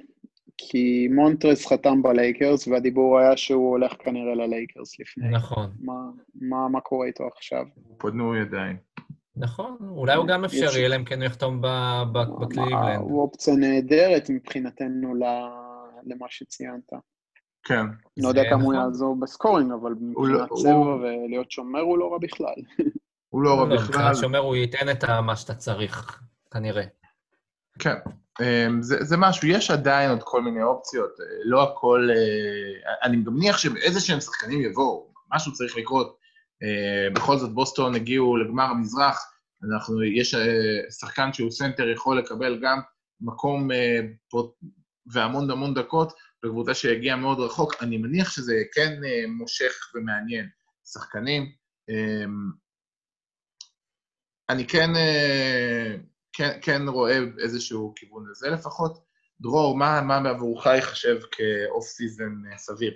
[0.57, 5.29] כי מונטרז חתם בלייקרס, והדיבור היה שהוא הולך כנראה ללייקרס לפני.
[5.29, 5.71] נכון.
[5.79, 5.93] מה,
[6.35, 7.65] מה, מה קורה איתו עכשיו?
[7.97, 8.77] פודנו ידיים.
[9.35, 11.65] נכון, אולי הוא גם אפשרי, אלא אם כן הוא יחתום ב-
[12.11, 12.99] ב- מה- בקליבלנד.
[12.99, 15.15] הוא אופציה נהדרת מבחינתנו
[16.05, 16.89] למה שציינת.
[17.63, 17.85] כן.
[18.17, 18.85] לא יודע זה כמה הוא נכון.
[18.85, 20.85] יעזור ב scoring, אבל לא- מבחינת צבע הוא-
[21.25, 22.53] ולהיות שומר הוא לא רע בכלל.
[23.33, 23.87] הוא לא רע לא, בכלל.
[23.87, 26.83] מבחינת שומר הוא ייתן את מה שאתה צריך, כנראה.
[27.79, 27.95] כן.
[28.41, 32.09] אמ, זה, זה משהו, יש עדיין עוד כל מיני אופציות, אה, לא הכל...
[32.11, 36.17] אה, אני גם מניח שאיזה שהם שחקנים יבואו, משהו צריך לקרות.
[36.63, 39.31] אה, בכל זאת, בוסטון הגיעו לגמר המזרח,
[39.71, 40.35] אנחנו, יש
[40.99, 42.79] שחקן שהוא סנטר יכול לקבל גם
[43.21, 43.69] מקום
[45.13, 47.73] והמון המון דקות בקבוצה שהגיעה מאוד רחוק.
[47.81, 50.49] אני מניח שזה כן אה, מושך ומעניין
[50.85, 51.51] שחקנים.
[51.89, 52.51] אמ,
[54.49, 55.95] אני כן, אה,
[56.33, 59.03] כן, כן רואה איזשהו כיוון לזה לפחות.
[59.41, 62.93] דרור, מה, מה בעבורך ייחשב כ off season אה, סביר?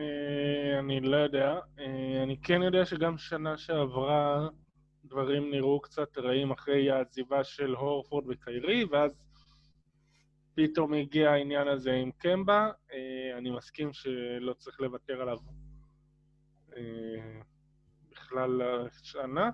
[0.00, 1.58] אה, אני לא יודע.
[2.22, 4.48] אני כן יודע שגם שנה שעברה
[5.04, 9.29] דברים נראו קצת רעים אחרי העזיבה של הורפורד וקיירי, ואז
[10.62, 12.70] פתאום הגיע העניין הזה עם קמבה.
[12.92, 15.38] אה, אני מסכים שלא צריך לוותר עליו
[16.76, 17.40] אה,
[18.10, 19.50] בכלל השנה.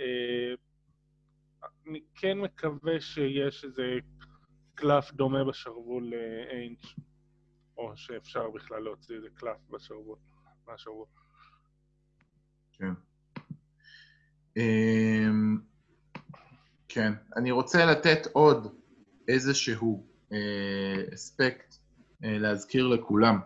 [0.00, 0.54] אה,
[1.86, 3.98] אני כן מקווה שיש איזה
[4.74, 6.78] קלף דומה בשרוול לאיינג',
[7.76, 10.18] או שאפשר בכלל להוציא איזה קלף בשרוול,
[10.66, 11.06] מהשרוול.
[12.72, 12.92] כן.
[16.88, 18.74] כן, אני רוצה לתת עוד
[19.28, 20.15] איזשהו
[21.14, 21.74] אספקט
[22.24, 23.40] אה, להזכיר לכולם.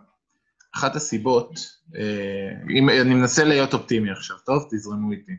[0.76, 1.51] אחת הסיבות,
[1.97, 4.68] אה, אם, אני מנסה להיות אופטימי עכשיו, טוב?
[4.70, 5.33] תזרמו איתי.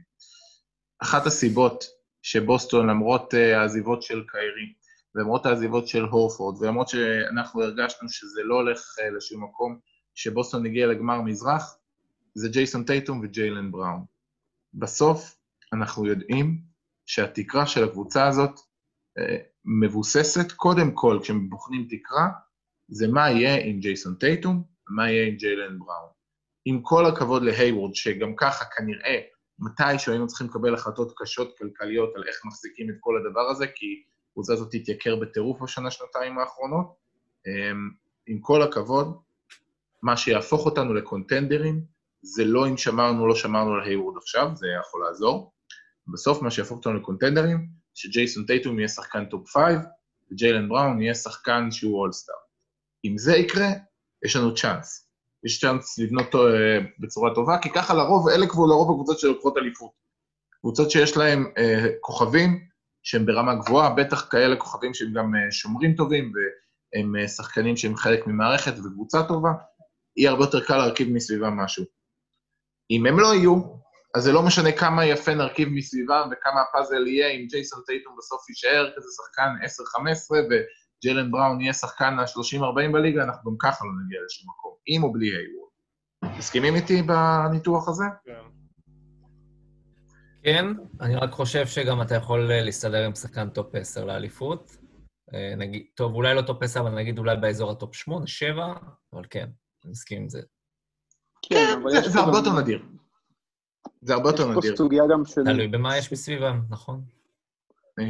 [1.03, 1.83] אחת הסיבות
[2.21, 4.73] שבוסטון, למרות אה, העזיבות של קיירי,
[5.15, 9.79] ולמרות העזיבות של הורפורד, ולמרות שאנחנו הרגשנו שזה לא הולך לשום מקום,
[10.15, 11.75] שבוסטון הגיע לגמר מזרח,
[12.35, 14.05] זה ג'ייסון טייטום וג'יילן בראון.
[14.73, 15.35] בסוף
[15.73, 16.61] אנחנו יודעים
[17.05, 18.59] שהתקרה של הקבוצה הזאת
[19.65, 22.27] מבוססת, קודם כל, כשבוחנים תקרה,
[22.87, 26.09] זה מה יהיה עם ג'ייסון טייטום, ומה יהיה עם ג'יילן בראון.
[26.65, 29.19] עם כל הכבוד להייוורד, שגם ככה כנראה
[29.59, 34.03] מתישהו היינו צריכים לקבל החלטות קשות כלכליות על איך מחזיקים את כל הדבר הזה, כי
[34.29, 36.93] הקבוצה הזאת תתייקר בטירוף בשנה-שנתיים האחרונות.
[37.47, 37.89] אמ,
[38.27, 39.17] עם כל הכבוד,
[40.01, 41.81] מה שיהפוך אותנו לקונטנדרים,
[42.21, 45.51] זה לא אם שמרנו או לא שמרנו על הייוורד עכשיו, זה יכול לעזור.
[46.07, 49.63] בסוף מה שיהפוך אותנו לקונטנדרים, שג'ייסון טייטום יהיה שחקן top 5,
[50.31, 52.35] וג'יילן בראון יהיה שחקן שהוא all-star.
[53.05, 53.67] אם זה יקרה,
[54.25, 55.07] יש לנו צ'אנס.
[55.45, 59.91] יש צ'אנס לבנות אה, בצורה טובה, כי ככה לרוב, אלה כבר לרוב הקבוצות שלוקחות אליפות.
[60.61, 62.67] קבוצות שיש להן אה, כוכבים
[63.03, 66.31] שהם ברמה גבוהה, בטח כאלה כוכבים שהם גם אה, שומרים טובים,
[66.95, 69.49] והם אה, שחקנים שהם חלק ממערכת וקבוצה טובה,
[70.17, 71.85] יהיה הרבה יותר קל להרכיב מסביבם משהו.
[72.91, 73.61] אם הם לא יהיו,
[74.15, 78.49] אז זה לא משנה כמה יפה נרכיב מסביבם וכמה הפאזל יהיה, אם ג'ייסון טייטום בסוף
[78.49, 84.19] יישאר כזה שחקן 10-15 וג'לן בראון יהיה שחקן ה-30-40 בליגה, אנחנו גם ככה לא נגיע
[84.25, 86.37] לשום מקום, עם או בלי היוורד.
[86.37, 88.03] מסכימים איתי בניתוח הזה?
[88.25, 88.33] כן.
[90.43, 90.65] כן,
[91.01, 94.77] אני רק חושב שגם אתה יכול אה, להסתדר עם שחקן top 10 לאליפות.
[95.33, 98.73] אה, נגיד, טוב, אולי לא top 10, אבל נגיד אולי באזור ה top 8, 7,
[99.13, 99.47] אבל כן,
[99.83, 100.41] אני מסכים עם זה.
[101.41, 102.83] כן, זה- הרבה יותר נדיר.
[104.01, 104.75] זה הרבה יותר יש פה נדיר.
[104.75, 105.43] סוגיה גם של...
[105.43, 107.01] תלוי במה יש מסביבם, נכון?
[107.99, 108.05] אמ,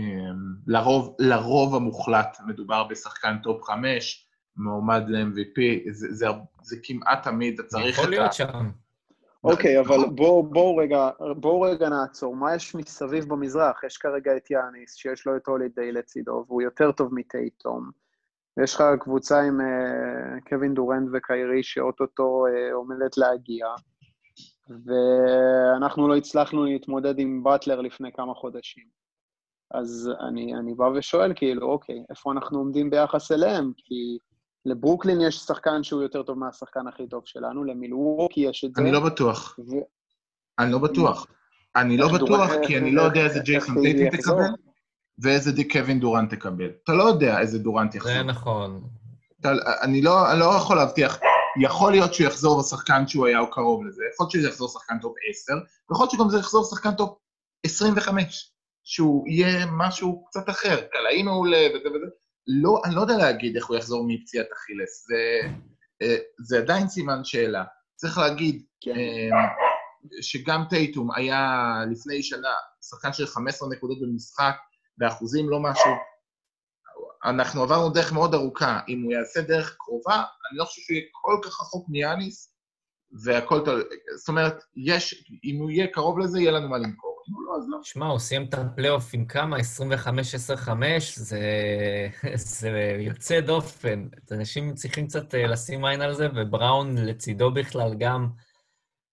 [0.68, 5.62] לרוב, לרוב המוחלט מדובר בשחקן top 5, מועמד ל-MVP,
[5.92, 6.28] זה, זה,
[6.62, 8.12] זה כמעט תמיד, אתה צריך יכול את ה...
[8.12, 8.70] להיות שם.
[9.44, 10.16] אוקיי, אבל נכון.
[10.16, 12.36] בואו בוא רגע, בוא רגע נעצור.
[12.36, 13.84] מה יש מסביב במזרח?
[13.84, 17.90] יש כרגע את יאניס, שיש לו את הולידיי לצידו, והוא יותר טוב מטייטום.
[18.58, 23.66] ויש לך קבוצה עם אה, קווין דורנט וקיירי, שאו-טו-טו אה, עומדת להגיע.
[24.86, 28.84] ואנחנו לא הצלחנו להתמודד עם באטלר לפני כמה חודשים.
[29.74, 33.72] אז אני, אני בא ושואל, כאילו, אוקיי, איפה אנחנו עומדים ביחס אליהם?
[33.78, 34.18] כי
[34.66, 38.82] לברוקלין יש שחקן שהוא יותר טוב מהשחקן הכי טוב שלנו, למילווקי יש את זה.
[38.82, 39.72] אני לא בטוח, ו...
[40.60, 41.28] אני לא בטוח.
[41.76, 44.38] אני לא בטוח, כי אני לא יודע איזה ג'ייסון יחזור?
[44.38, 44.56] תקבל,
[45.20, 46.70] ואיזה די קווין דורנט תקבל.
[46.84, 48.14] אתה לא יודע איזה דורנט יחזור.
[48.14, 48.84] זה נכון.
[49.44, 49.52] לא,
[49.84, 50.02] אני
[50.40, 51.20] לא יכול להבטיח,
[51.60, 55.00] יכול להיות שהוא יחזור בשחקן שהוא היה או קרוב לזה, יכול להיות שהוא יחזור שחקן
[55.02, 55.54] top 10,
[55.90, 57.18] ויכול להיות שגם זה יחזור שחקן top
[57.66, 58.52] 25,
[58.84, 62.06] שהוא יהיה משהו קצת אחר, קלעי מעולה וזה וזה.
[62.48, 65.50] לא, אני לא יודע להגיד איך הוא יחזור מפציעת אכילס, זה,
[66.02, 67.64] אה, זה עדיין סימן שאלה.
[67.96, 68.92] צריך להגיד כן.
[68.92, 69.30] אה,
[70.22, 72.50] שגם טייטום היה לפני שנה
[72.90, 74.56] שחקן של 15 נקודות במשחק,
[74.98, 75.92] באחוזים לא משהו.
[77.26, 78.80] אנחנו עברנו דרך מאוד ארוכה.
[78.88, 82.54] אם הוא יעשה דרך קרובה, אני לא חושב שהוא יהיה כל כך רחוק מיאניס,
[83.24, 83.80] והכל טוב.
[84.18, 87.22] זאת אומרת, יש, אם הוא יהיה קרוב לזה, יהיה לנו מה למכור.
[87.30, 87.78] אם הוא לא, אז לא.
[87.84, 89.58] שמע, הוא סיים את הפלייאוף עם כמה?
[89.58, 89.62] 25-10-5?
[91.16, 91.40] זה,
[92.60, 94.08] זה יוצא דופן.
[94.32, 98.28] אנשים צריכים קצת אה, לשים עין על זה, ובראון לצידו בכלל גם.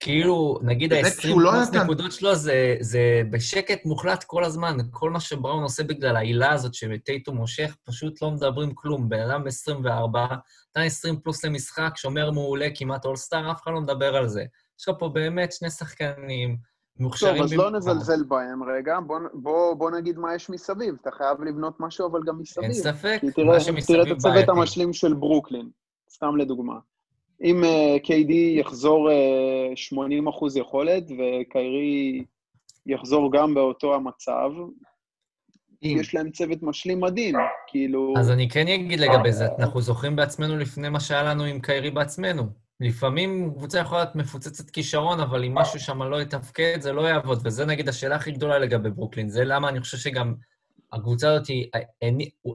[0.01, 4.76] כאילו, נגיד וזה ה-20 כשהוא לא נתן- נקודות שלו זה, זה בשקט מוחלט כל הזמן.
[4.90, 9.09] כל מה שבראון עושה בגלל העילה הזאת שטייטום מושך, פשוט לא מדברים כלום.
[9.09, 10.26] בן אדם 24,
[10.70, 14.44] נתן 20 פלוס למשחק, שומר מעולה, כמעט אולסטאר, אף אחד לא מדבר על זה.
[14.80, 16.57] יש לך פה באמת שני שחקנים
[17.01, 17.90] מוכשרים טוב, אז לא במיוחד.
[17.90, 20.94] נזלזל בהם רגע, בוא, בוא, בוא נגיד מה יש מסביב.
[21.03, 22.64] אתה חייב לבנות משהו, אבל גם מסביב.
[22.64, 24.51] אין ספק, כי מה תראה, תראה שמסביב את הצוות בעייתי.
[24.51, 25.68] המשלים של ברוקלין,
[26.11, 26.74] סתם לדוגמה.
[27.45, 32.24] אם uh, KD יחזור uh, 80 אחוז יכולת, וקיירי
[32.86, 34.51] יחזור גם באותו המצב,
[35.82, 35.97] אם.
[36.01, 37.34] יש להם צוות משלים מדהים,
[37.66, 38.14] כאילו...
[38.18, 41.91] אז אני כן אגיד לגבי זה, אנחנו זוכרים בעצמנו לפני מה שהיה לנו עם קיירי
[41.91, 42.43] בעצמנו.
[42.80, 47.41] לפעמים קבוצה יכולה להיות מפוצצת כישרון, אבל אם משהו שם לא יתפקד, זה לא יעבוד.
[47.45, 49.28] וזה נגיד השאלה הכי גדולה לגבי ברוקלין.
[49.28, 50.34] זה למה אני חושב שגם
[50.93, 51.66] הקבוצה הזאת היא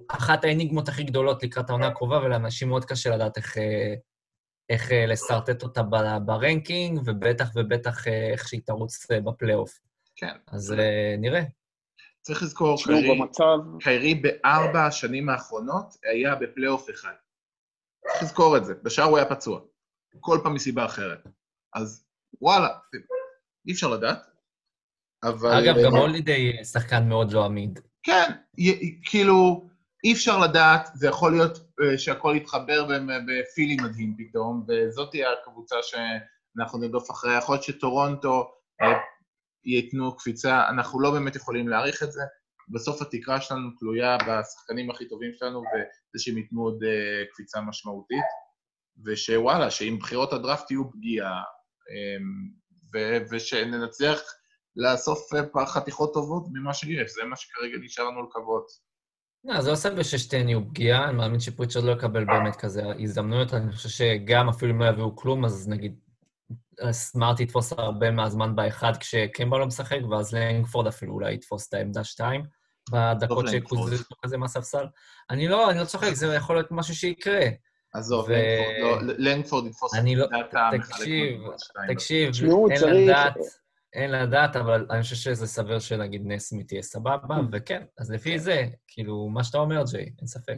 [0.08, 3.94] אחת האניגמות הכי גדולות לקראת העונה הקרובה, ולאנשים מאוד קשה לדעת איך, אה,
[4.70, 5.82] איך אה, לשרטט אותה
[6.26, 9.80] ב ranking, ובטח ובטח אה, איך שהיא תרוץ אה, בפלייאוף.
[10.16, 10.34] כן.
[10.47, 11.41] אז אה, נראה.
[12.22, 13.57] צריך לזכור, קיירי, במצב...
[13.80, 17.14] קיירי בארבע השנים האחרונות היה בפלייאוף אחד.
[18.07, 18.74] צריך לזכור את זה.
[18.84, 19.59] בשאר הוא היה פצוע.
[20.20, 21.28] כל פעם מסיבה אחרת.
[21.76, 22.05] אז
[22.41, 22.68] וואלה,
[23.68, 24.20] אי אפשר לדעת.
[25.24, 25.51] אבל...
[25.53, 27.80] אגב, גם הולידיי שחקן מאוד לא עמיד.
[28.03, 29.68] כן, י- כאילו,
[30.03, 31.57] אי אפשר לדעת, זה יכול להיות
[31.97, 32.88] שהכל יתחבר
[33.28, 37.38] בפילי מדהים פתאום, וזאת תהיה הקבוצה שאנחנו נרדוף אחריה.
[37.38, 38.51] יכול להיות שטורונטו
[38.82, 38.88] אה,
[39.65, 42.21] ייתנו קפיצה, אנחנו לא באמת יכולים להעריך את זה.
[42.69, 48.26] בסוף התקרה שלנו תלויה בשחקנים הכי טובים שלנו, וזה שהם ייתנו עוד אה, קפיצה משמעותית.
[49.05, 51.41] ושוואלה, שאם בחירות הדראפט יהיו פגיעה,
[51.89, 52.49] אמ,
[52.93, 54.21] ו- ושננצח
[54.76, 58.65] לאסוף אה, חתיכות טובות ממה שיש, זה מה שכרגע נשאר לנו לקוות.
[59.46, 63.54] לא, זה לא סביר ששתיהן יהיו פגיעה, אני מאמין שפריצ'רד לא יקבל באמת כזה הזדמנויות,
[63.54, 65.96] אני חושב שגם אפילו אם לא יביאו כלום, אז נגיד
[66.91, 72.04] סמארט יתפוס הרבה מהזמן באחד כשקמבה לא משחק, ואז לנגפורד אפילו אולי יתפוס את העמדה
[72.04, 72.44] שתיים,
[72.91, 73.48] בדקות.
[73.48, 74.86] שיקוזזו כזה מהספסל.
[75.30, 77.39] אני לא, אני לא צוחק, זה יכול להיות משהו שיקרה.
[77.94, 81.94] עזוב, לנגפורד לא- לנגפורד יתפוס אני לא- את המחלק תקשיב, מגבולות שתיים.
[81.94, 83.34] תקשיב, תשמעו, אין לדעת,
[83.94, 88.66] אין לדעת, אבל אני חושב שזה סביר שנגיד נסמית תהיה סבבה, וכן, אז לפי זה,
[88.88, 90.58] כאילו, מה שאתה אומר, ג'יי, אין ספק.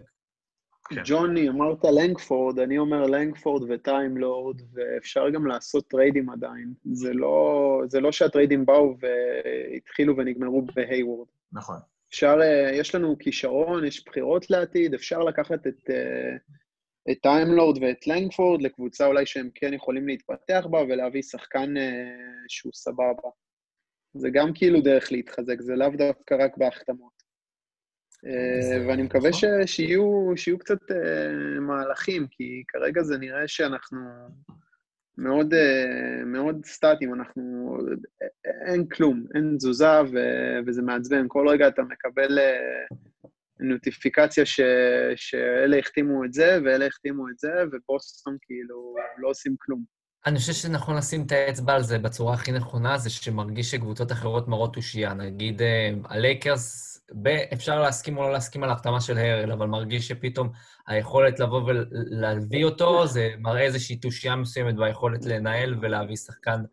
[0.89, 1.01] כן.
[1.05, 6.73] ג'וני, אמרת לנגפורד, אני אומר לנגפורד וטיימלורד, ואפשר גם לעשות טריידים עדיין.
[6.93, 11.27] זה לא, זה לא שהטריידים באו והתחילו ונגמרו בהיוורד.
[11.51, 11.77] נכון.
[12.09, 16.35] אפשר, אה, יש לנו כישרון, יש בחירות לעתיד, אפשר לקחת את, אה,
[17.11, 22.03] את טיימלורד ואת לנגפורד לקבוצה אולי שהם כן יכולים להתפתח בה ולהביא שחקן אה,
[22.47, 23.29] שהוא סבבה.
[24.13, 27.15] זה גם כאילו דרך להתחזק, זה לאו דווקא רק בהחתמות.
[28.25, 33.97] אה, ואני מקווה ש, שיהיו, שיהיו קצת uh, מהלכים, כי כרגע זה נראה שאנחנו
[35.17, 37.77] מאוד, uh, מאוד סטטיים, אנחנו...
[38.65, 40.17] אין כלום, אין תזוזה ו,
[40.67, 41.25] וזה מעצבן.
[41.27, 42.95] כל רגע אתה מקבל uh,
[43.59, 44.61] נוטיפיקציה ש,
[45.15, 49.83] שאלה החתימו את זה ואלה החתימו את זה, ובוסטון כאילו לא עושים כלום.
[50.25, 54.47] אני חושב שנכון לשים את האצבע על זה בצורה הכי נכונה, זה שמרגיש שקבוצות אחרות
[54.47, 55.13] מראות תושייה.
[55.13, 55.61] נגיד,
[56.09, 56.95] הלייקרס
[57.53, 60.49] אפשר להסכים או לא להסכים על ההחתמה של הרל, אבל מרגיש שפתאום
[60.87, 66.63] היכולת לבוא ולהביא אותו, זה מראה איזושהי תושייה מסוימת ביכולת לנהל ולהביא שחקן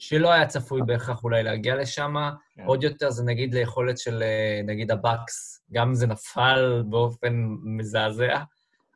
[0.00, 2.14] שלא היה צפוי בהכרח אולי להגיע לשם.
[2.54, 2.64] כן.
[2.64, 4.22] עוד יותר זה נגיד ליכולת של
[4.66, 8.42] נגיד הבאקס, גם אם זה נפל באופן מזעזע,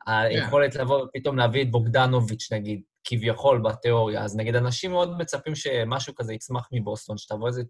[0.07, 0.81] היכולת כן.
[0.81, 4.23] לבוא ופתאום להביא את בוגדנוביץ', נגיד, כביכול בתיאוריה.
[4.23, 7.63] אז נגיד, אנשים מאוד מצפים שמשהו כזה יצמח מבוסטון, שתבוא איזה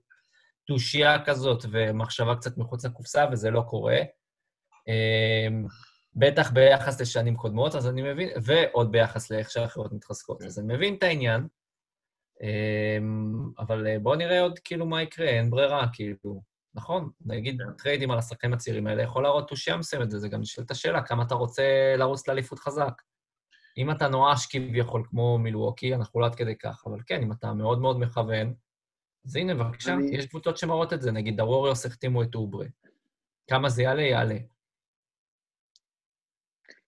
[0.68, 3.98] תושייה כזאת ומחשבה קצת מחוץ לקופסה, וזה לא קורה.
[4.88, 5.66] אמ,
[6.16, 10.42] בטח ביחס לשנים קודמות, אז אני מבין, ועוד ביחס לאיך שהאחרות מתחזקות.
[10.42, 11.48] אז אני מבין את העניין,
[13.60, 16.42] אבל בואו נראה עוד כאילו מה יקרה, אין ברירה, כאילו.
[16.74, 17.72] נכון, נגיד כן.
[17.78, 21.24] טריידים על השחקנים הצעירים האלה יכול להראות תושייה מסוימת, וזה גם נשאל את השאלה, כמה
[21.24, 23.02] אתה רוצה לרוץ לאליפות חזק.
[23.78, 27.54] אם אתה נואש כביכול כמו מילווקי, אנחנו לא עד כדי כך, אבל כן, אם אתה
[27.54, 28.54] מאוד מאוד מכוון,
[29.26, 30.16] אז הנה, בבקשה, אני...
[30.18, 31.12] יש קבוצות שמראות את זה.
[31.12, 32.66] נגיד, הווריוס החתימו את אוברה.
[33.50, 34.02] כמה זה יעלה?
[34.02, 34.38] יעלה.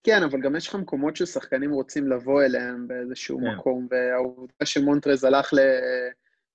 [0.07, 3.45] כן, אבל גם יש לך מקומות ששחקנים רוצים לבוא אליהם באיזשהו כן.
[3.45, 5.59] מקום, והעובדה שמונטרז הלך ל...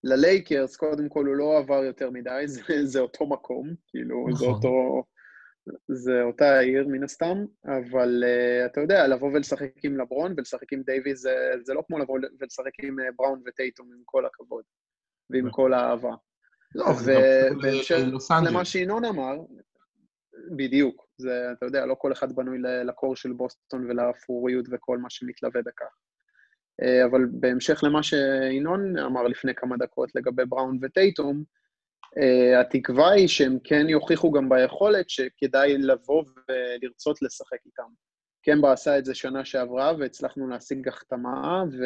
[0.04, 4.38] ללייקרס, קודם כל הוא לא עבר יותר מדי, זה, זה אותו מקום, כאילו, נכון.
[4.38, 5.04] זה אותו...
[5.88, 10.82] זה אותה העיר מן הסתם, אבל אה, אתה יודע, לבוא ולשחק עם לברון ולשחק עם
[10.82, 14.62] דייוויז זה, זה לא כמו לבוא ולשחק עם אה, בראון וטייטום, עם כל הכבוד.
[15.30, 16.14] ועם כל האהבה.
[16.74, 17.96] לא, ובהמשך
[18.46, 19.36] למה שינון אמר,
[20.56, 25.60] בדיוק, זה, אתה יודע, לא כל אחד בנוי לקור של בוסטון ולאפרוריות וכל מה שמתלווה
[25.62, 25.96] בכך.
[26.82, 31.44] אה, אבל בהמשך למה שינון אמר לפני כמה דקות לגבי בראון וטייטום,
[32.18, 37.88] אה, התקווה היא שהם כן יוכיחו גם ביכולת שכדאי לבוא ולרצות לשחק איתם.
[38.44, 41.84] קמבה עשה את זה שנה שעברה והצלחנו להשיג החתמה, ו...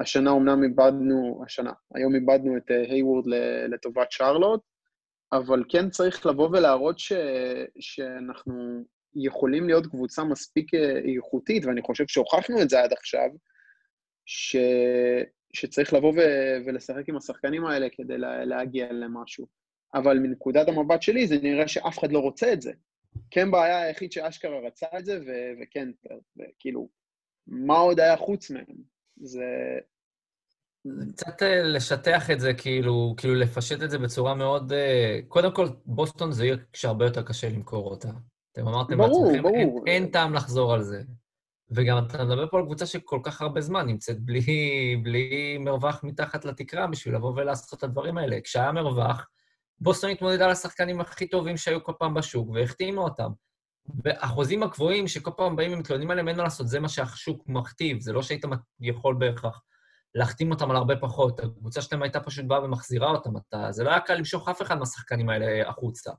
[0.00, 4.60] השנה אומנם איבדנו, השנה, היום איבדנו את אה, לטובת שרלוט,
[5.32, 7.12] אבל כן צריך לבוא ולהראות ש,
[7.80, 13.28] שאנחנו יכולים להיות קבוצה מספיק אה, איכותית, ואני חושב שהוכחנו את זה עד עכשיו,
[14.26, 14.56] ש,
[15.52, 16.20] שצריך לבוא ו,
[16.66, 19.46] ולשחק עם השחקנים האלה כדי לה, להגיע למשהו.
[19.94, 22.72] אבל מנקודת המבט שלי זה נראה שאף אחד לא רוצה את זה.
[23.30, 25.88] כן בעיה היחיד שאשכרה רצה את זה, ו- וכן,
[26.36, 26.88] וכאילו,
[27.46, 28.76] מה עוד היה חוץ מהם?
[29.16, 29.44] זה...
[31.12, 34.72] קצת אה, לשטח את זה, כאילו, כאילו לפשט את זה בצורה מאוד...
[34.72, 38.10] אה, קודם כל, בוסטון זה עיר שהרבה יותר קשה למכור אותה.
[38.52, 39.54] אתם אמרתם ברור, בעצמכם, ברור.
[39.86, 41.02] אין, אין טעם לחזור על זה.
[41.70, 46.44] וגם אתה מדבר פה על קבוצה שכל כך הרבה זמן נמצאת בלי, בלי מרווח מתחת
[46.44, 48.40] לתקרה בשביל לבוא ולעשות את הדברים האלה.
[48.40, 49.26] כשהיה מרווח,
[49.80, 53.30] בוסטון התמודדה על השחקנים הכי טובים שהיו כל פעם בשוק, והחתימה אותם.
[54.04, 58.12] והחוזים הגבוהים שכל פעם באים ומתלוננים עליהם, אין מה לעשות, זה מה שהשוק מכתיב, זה
[58.12, 58.44] לא שהיית
[58.80, 59.62] יכול בהכרח
[60.14, 61.40] להחתים אותם על הרבה פחות.
[61.40, 63.36] הקבוצה שלהם הייתה פשוט באה ומחזירה אותם.
[63.36, 66.12] אתה, זה לא היה קל למשוך אף אחד מהשחקנים האלה החוצה.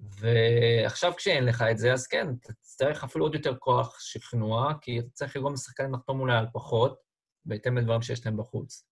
[0.00, 4.98] ועכשיו כשאין לך את זה, אז כן, אתה תצטרך אפילו עוד יותר כוח שכנוע, כי
[4.98, 6.98] אתה צריך לגרום לשחקנים לחתום אולי על פחות,
[7.44, 8.86] בהתאם לדברים שיש להם בחוץ.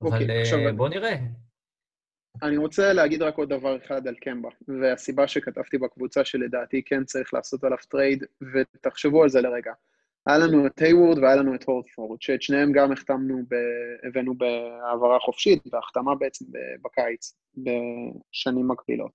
[0.00, 0.58] אוקיי, אבל עכשיו...
[0.58, 1.16] אה, בוא נראה.
[2.42, 4.48] אני רוצה להגיד רק עוד דבר אחד על קמבה,
[4.82, 8.24] והסיבה שכתבתי בקבוצה שלדעתי כן צריך לעשות עליו טרייד,
[8.54, 9.72] ותחשבו על זה לרגע.
[10.26, 13.54] היה לנו את היוורד והיה לנו את הורפורד, שאת שניהם גם החתמנו, ב...
[14.08, 16.44] הבאנו בהעברה חופשית, בהחתמה בעצם
[16.84, 19.12] בקיץ, בשנים מקבילות.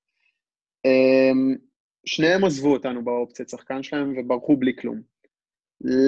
[0.86, 1.56] אמ,
[2.06, 5.02] שניהם עזבו אותנו באופציית שחקן שלהם וברחו בלי כלום.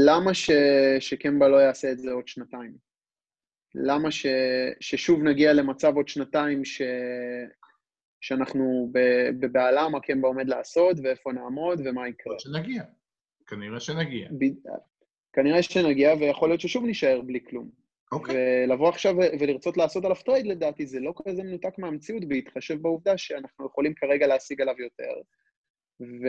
[0.05, 0.51] למה ש...
[0.99, 2.73] שקמבה לא יעשה את זה עוד שנתיים?
[3.75, 4.25] למה ש,
[4.79, 6.81] ששוב נגיע למצב עוד שנתיים ש,
[8.21, 8.91] שאנחנו
[9.39, 12.39] בבהלה מה קמבה עומד לעשות ואיפה נעמוד ומה יקרה.
[12.39, 12.83] שנגיע,
[13.47, 14.27] כנראה שנגיע.
[14.39, 14.45] ב,
[15.33, 17.69] כנראה שנגיע, ויכול להיות ששוב נישאר בלי כלום.
[18.11, 18.35] אוקיי.
[18.65, 23.65] ולבוא עכשיו ולרצות לעשות עליו טרייד, לדעתי, זה לא כזה מנותק מהמציאות, בהתחשב בעובדה שאנחנו
[23.65, 25.13] יכולים כרגע להשיג עליו יותר.
[26.01, 26.27] ו...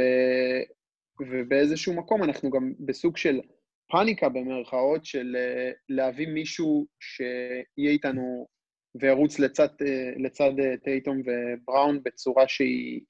[1.20, 3.40] ובאיזשהו מקום אנחנו גם בסוג של
[3.90, 8.46] פאניקה במרכאות של אה, להביא מישהו שיהיה איתנו
[9.00, 13.00] וירוץ לצד, אה, לצד אה, טייטום ובראון בצורה שהיא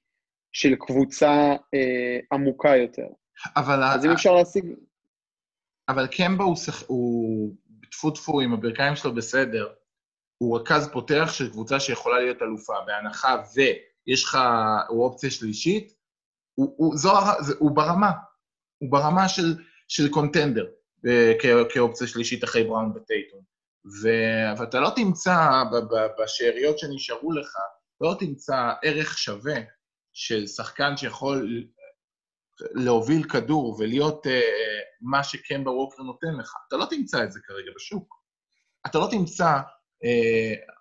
[0.51, 3.07] של קבוצה אה, עמוקה יותר.
[3.55, 3.83] אבל...
[3.83, 4.65] אז אם אפשר להשיג...
[5.89, 6.83] אבל קמבה הוא, שח...
[6.87, 7.55] הוא
[7.91, 9.67] טפו טפו עם הברכיים שלו בסדר.
[10.37, 14.37] הוא רכז פותח של קבוצה שיכולה להיות אלופה, בהנחה ויש לך,
[14.89, 15.93] הוא אופציה שלישית,
[16.55, 17.11] הוא, הוא, זו,
[17.59, 18.11] הוא ברמה,
[18.77, 20.65] הוא ברמה של, של קונטנדר
[21.41, 23.39] כ, כאופציה שלישית אחרי בראון וטייטון.
[24.57, 25.63] ואתה לא תמצא
[26.19, 27.55] בשאריות שנשארו לך,
[28.01, 29.59] לא תמצא ערך שווה
[30.13, 31.63] של שחקן שיכול
[32.71, 34.29] להוביל כדור ולהיות אה,
[35.01, 36.53] מה שקמבה ווקר נותן לך.
[36.67, 38.15] אתה לא תמצא את זה כרגע בשוק.
[38.85, 39.57] אתה לא תמצא...
[40.03, 40.79] אה,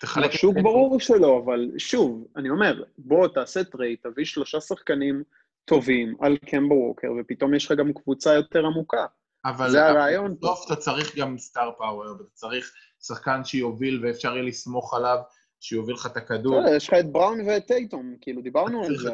[0.00, 0.30] תחלק...
[0.30, 5.22] בשוק ברור שלא, אבל שוב, אני אומר, בוא תעשה טרייד, תביא שלושה שחקנים
[5.64, 9.06] טובים על קמבה ווקר, ופתאום יש לך גם קבוצה יותר עמוקה.
[9.44, 9.70] אבל...
[9.70, 10.36] זה הרעיון.
[10.38, 12.72] בסוף אתה צריך גם star power, ואתה צריך
[13.02, 15.18] שחקן שיוביל ואפשר יהיה לסמוך עליו,
[15.60, 16.60] שיוביל לך את הכדור.
[16.76, 19.10] יש לך את בראון ואת טייטום, כאילו, דיברנו על זה.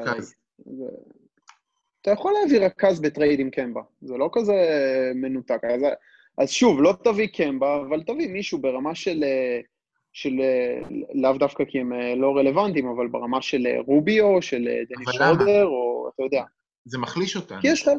[2.01, 4.55] אתה יכול להביא רכז בטרייד עם קמבה, זה לא כזה
[5.15, 5.65] מנותק.
[5.65, 5.83] אז,
[6.39, 9.25] אז שוב, לא תביא קמבה, אבל תביא מישהו ברמה של,
[10.13, 10.33] של
[11.15, 16.23] לאו דווקא כי הם לא רלוונטיים, אבל ברמה של רוביו, של דני שרודר, או אתה
[16.23, 16.43] יודע.
[16.85, 17.61] זה מחליש אותנו.
[17.61, 17.95] כי יש לך...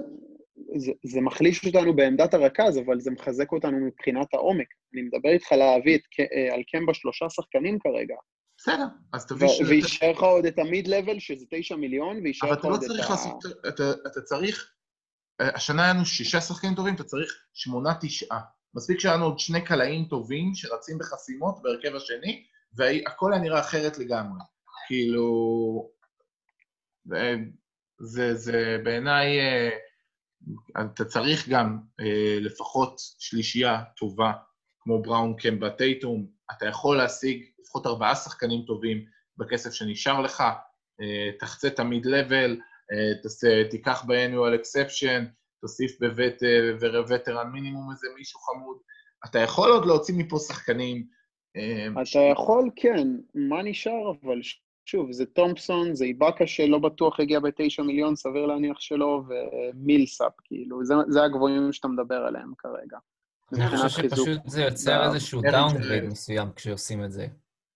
[0.76, 4.68] זה, זה מחליש אותנו בעמדת הרכז, אבל זה מחזק אותנו מבחינת העומק.
[4.94, 6.02] אני מדבר איתך להביא את,
[6.54, 8.16] על קמבה שלושה שחקנים כרגע.
[8.60, 9.48] בסדר, אז תביא...
[9.48, 9.62] ש...
[9.62, 12.94] ויישאר לך עוד את המיד-לבל, שזה תשע מיליון, ויישאר לך לא עוד את ה...
[12.94, 13.44] אבל אתה לא צריך לעשות...
[14.08, 14.72] אתה, צריך...
[15.40, 18.40] השנה היה לנו שישה שחקנים טובים, אתה צריך שמונה, תשעה.
[18.76, 23.98] מספיק שהיה לנו עוד שני קלעים טובים שרצים בחסימות בהרכב השני, והכל היה נראה אחרת
[23.98, 24.40] לגמרי.
[24.88, 25.90] כאילו...
[28.00, 29.40] זה, זה בעיניי...
[29.40, 29.70] אה,
[30.82, 34.32] אתה צריך גם אה, לפחות שלישייה טובה,
[34.80, 39.06] כמו בראון קמבה טייטום, אתה יכול להשיג לפחות ארבעה שחקנים טובים
[39.38, 40.42] בכסף שנשאר לך,
[41.02, 42.58] אה, תחצה את המיד-לבל,
[42.92, 45.24] אה, תיקח ב-annual exception,
[45.62, 46.42] תוסיף בבית
[47.10, 48.78] וטרן מינימום איזה מישהו חמוד.
[49.26, 51.08] אתה יכול עוד להוציא מפה שחקנים.
[51.58, 53.08] אה, אתה יכול, כן.
[53.36, 54.40] מה נשאר אבל?
[54.86, 60.86] שוב, זה תומפסון, זה איבאקה שלא בטוח הגיע בתשע מיליון, סביר להניח שלא, ומילסאפ, כאילו,
[60.86, 62.98] זה, זה הגבוהים שאתה מדבר עליהם כרגע.
[63.54, 67.28] אני חושב שפשוט זה יוצר איזשהו downgrade מסוים כשעושים את זה.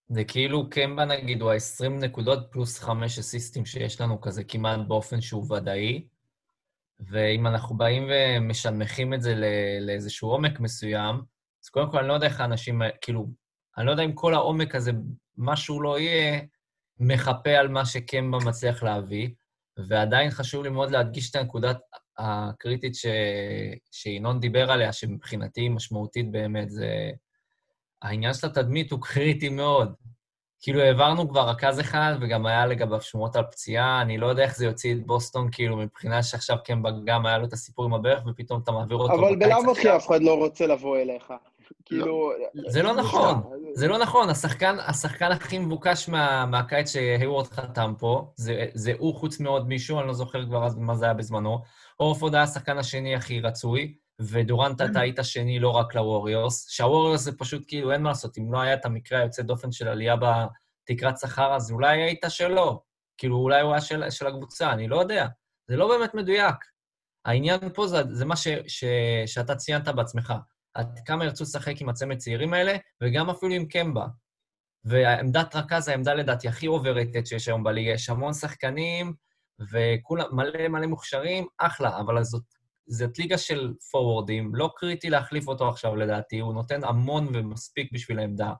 [0.09, 5.21] זה כאילו קמבה נגיד הוא ה-20 נקודות פלוס 5 אסיסטים שיש לנו כזה כמעט באופן
[5.21, 6.07] שהוא ודאי,
[6.99, 9.35] ואם אנחנו באים ומשנמכים את זה
[9.81, 11.15] לאיזשהו עומק מסוים,
[11.63, 13.27] אז קודם כל אני לא יודע איך האנשים, כאילו,
[13.77, 14.91] אני לא יודע אם כל העומק הזה,
[15.37, 16.41] משהו לא יהיה,
[16.99, 19.29] מחפה על מה שקמבה מצליח להביא,
[19.87, 21.77] ועדיין חשוב לי מאוד להדגיש את הנקודת
[22.17, 23.05] הקריטית ש...
[23.91, 27.11] שינון דיבר עליה, שמבחינתי היא משמעותית באמת, זה...
[28.01, 29.93] העניין של התדמית הוא קריטי מאוד.
[30.61, 34.55] כאילו, העברנו כבר רכז אחד, וגם היה לגביו שמועות על פציעה, אני לא יודע איך
[34.55, 38.23] זה יוציא את בוסטון, כאילו, מבחינה שעכשיו קמבה גם היה לו את הסיפור עם הברך,
[38.27, 41.33] ופתאום אתה מעביר אותו אבל בלאו הכי אף אחד לא רוצה לבוא אליך.
[41.85, 42.31] כאילו...
[42.67, 43.41] זה לא נכון,
[43.73, 44.29] זה לא נכון.
[44.29, 49.99] השחקן, השחקן הכי מבוקש מה, מהקיץ שהיוורד חתם פה, זה, זה הוא חוץ מעוד מישהו,
[49.99, 51.59] אני לא זוכר כבר אז מה זה היה בזמנו.
[52.03, 57.37] הורפורד היה השחקן השני הכי רצוי, ודורנט אתה היית שני לא רק לווריורס, שהווריורס זה
[57.37, 61.19] פשוט כאילו, אין מה לעשות, אם לא היה את המקרה היוצא דופן של עלייה בתקרת
[61.19, 62.83] שכר, אז אולי היית שלו.
[63.17, 65.27] כאילו, אולי הוא היה של, של הקבוצה, אני לא יודע.
[65.67, 66.55] זה לא באמת מדויק.
[67.25, 68.83] העניין פה זה, זה מה ש, ש,
[69.25, 70.33] שאתה ציינת בעצמך.
[70.73, 74.05] עד כמה ירצו לשחק עם הצמד צעירים האלה, וגם אפילו עם קמבה.
[74.85, 79.13] ועמדת רכז, העמדה לדעתי הכי overrated שיש היום בליגה, יש המון שחקנים,
[79.59, 82.43] וכולם מלא מלא מוכשרים, אחלה, אבל זאת,
[82.87, 88.19] זאת ליגה של פורוורדים, לא קריטי להחליף אותו עכשיו לדעתי, הוא נותן המון ומספיק בשביל
[88.19, 88.53] העמדה.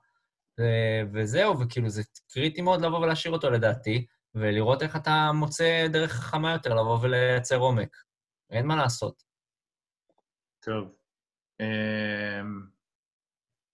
[0.60, 6.12] ו- וזהו, וכאילו זה קריטי מאוד לבוא ולהשאיר אותו לדעתי, ולראות איך אתה מוצא דרך
[6.12, 7.96] חכמה יותר לבוא ולייצר עומק.
[8.50, 9.22] אין מה לעשות.
[10.62, 10.92] טוב.
[11.60, 12.66] אמ,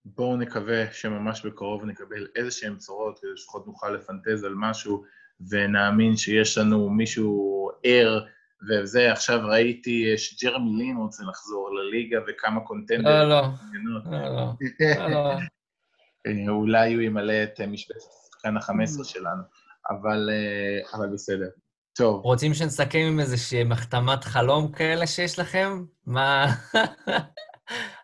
[0.05, 5.05] בואו נקווה שממש בקרוב נקבל איזה שהן בשורות, כדי שלפחות נוכל לפנטז על משהו,
[5.49, 8.25] ונאמין שיש לנו מישהו ער,
[8.69, 13.17] וזה, עכשיו ראיתי שג'רמי לין רוצה לחזור לליגה וכמה קונטנדרים.
[13.17, 13.43] לא, לא.
[14.81, 15.33] לא, לא.
[16.27, 19.43] אה, אולי הוא ימלא את משבצת השחקן ה-15 שלנו,
[19.91, 21.49] אבל, אה, אבל בסדר.
[21.97, 22.21] טוב.
[22.25, 25.85] רוצים שנסכם עם איזושהי מחתמת חלום כאלה שיש לכם?
[26.07, 26.47] מה...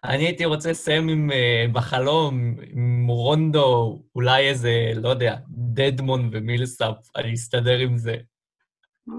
[0.06, 6.96] אני הייתי רוצה לסיים עם, uh, בחלום, עם רונדו, אולי איזה, לא יודע, דדמון ומילסאפ,
[7.16, 8.16] אני אסתדר עם זה.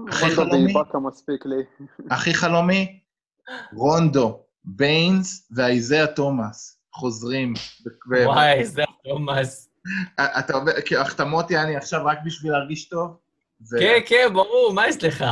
[0.08, 0.64] הכי חלומי?
[0.64, 1.86] באיבאקה מספיק לי.
[2.10, 3.00] הכי חלומי,
[3.72, 7.54] רונדו, ביינס ואייזאה תומאס חוזרים.
[8.24, 9.70] וואי, זה תומאס.
[10.16, 13.16] אתה אומר, כאילו, החתמות יעני עכשיו רק בשביל להרגיש טוב?
[13.80, 15.24] כן, כן, ברור, מה יש לך?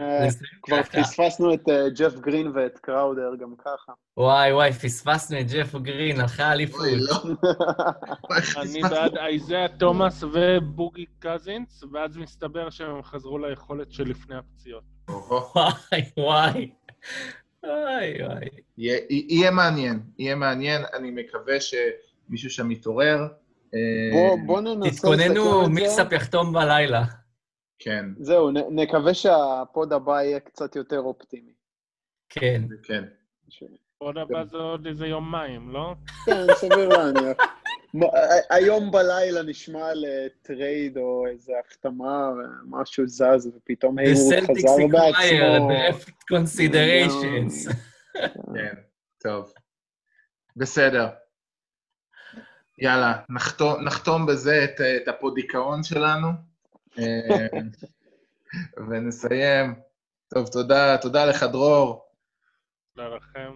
[0.00, 0.28] אה,
[0.62, 0.82] כבר.
[0.82, 3.92] פספסנו את אה, ג'ף גרין ואת קראודר גם ככה.
[4.16, 6.80] וואי, וואי, פספסנו את ג'ף גרין, הלכה אליפות.
[6.80, 7.14] אוי, לא.
[8.62, 8.82] אני.
[8.82, 14.82] בעד אייזאה תומאס ובוגי קזינס, ואז מסתבר שהם חזרו ליכולת שלפני הפציעות.
[15.08, 15.40] אוהו.
[15.56, 16.70] וואי, וואי.
[17.64, 18.48] וואי, וואי.
[19.10, 23.18] יהיה מעניין, יהיה מעניין, אני מקווה שמישהו שם יתעורר.
[23.74, 23.78] אה,
[24.12, 25.80] בוא- בוא ננסה תתכוננו, לסכם את זה.
[25.80, 27.02] מיקסאפ יחתום בלילה.
[27.78, 31.52] כן, זהו, נ- נקווה שהפוד הבא יהיה קצת יותר אופטימי.
[32.28, 32.62] כן.
[32.82, 33.04] כן.
[33.98, 35.94] עוד הבא זה עוד איזה יומיים, לא?
[36.26, 37.36] כן, סביר להניח.
[38.50, 40.04] היום בלילה נשמע על
[40.42, 42.30] טרייד או איזה החתמה,
[42.68, 45.70] משהו זז, ופתאום The Celtics חזר בעצמו.
[45.70, 47.72] draft considerations.
[48.54, 48.74] כן,
[49.22, 49.52] טוב.
[50.56, 51.08] בסדר.
[52.78, 53.12] יאללה,
[53.84, 56.28] נחתום, בזה את, הפודיכאון שלנו,
[58.88, 59.74] ונסיים.
[60.34, 62.04] טוב, תודה, תודה לך, דרור.
[62.96, 63.50] תודה לכם.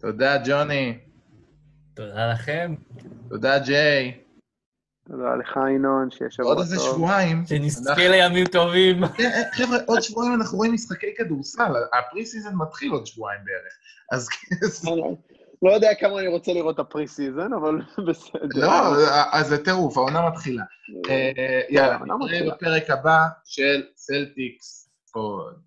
[0.00, 0.98] תודה, ג'וני.
[1.94, 2.74] תודה לכם.
[3.28, 4.20] תודה, ג'יי.
[5.08, 6.62] תודה לך, ינון, שיהיה שבוע עוד טוב.
[6.62, 7.46] איזה שבועיים.
[7.46, 9.06] שנזכה לימים טובים.
[9.16, 13.40] כן, אה, חבר'ה, עוד שבועיים אנחנו רואים משחקי כדורסל, ה pre season מתחיל עוד שבועיים
[13.44, 13.72] בערך.
[14.12, 14.28] אז
[14.92, 15.16] אני
[15.62, 17.78] לא- לא יודע כמה אני רוצה לראות את ה pre season, אבל
[18.08, 18.48] בסדר.
[18.54, 18.72] לא,
[19.32, 20.62] אז זה טירוף, העונה מתחילה.
[21.10, 22.50] אה, יאללה, נתראה.
[22.54, 25.62] בפרק הבא של סלטיקס pod.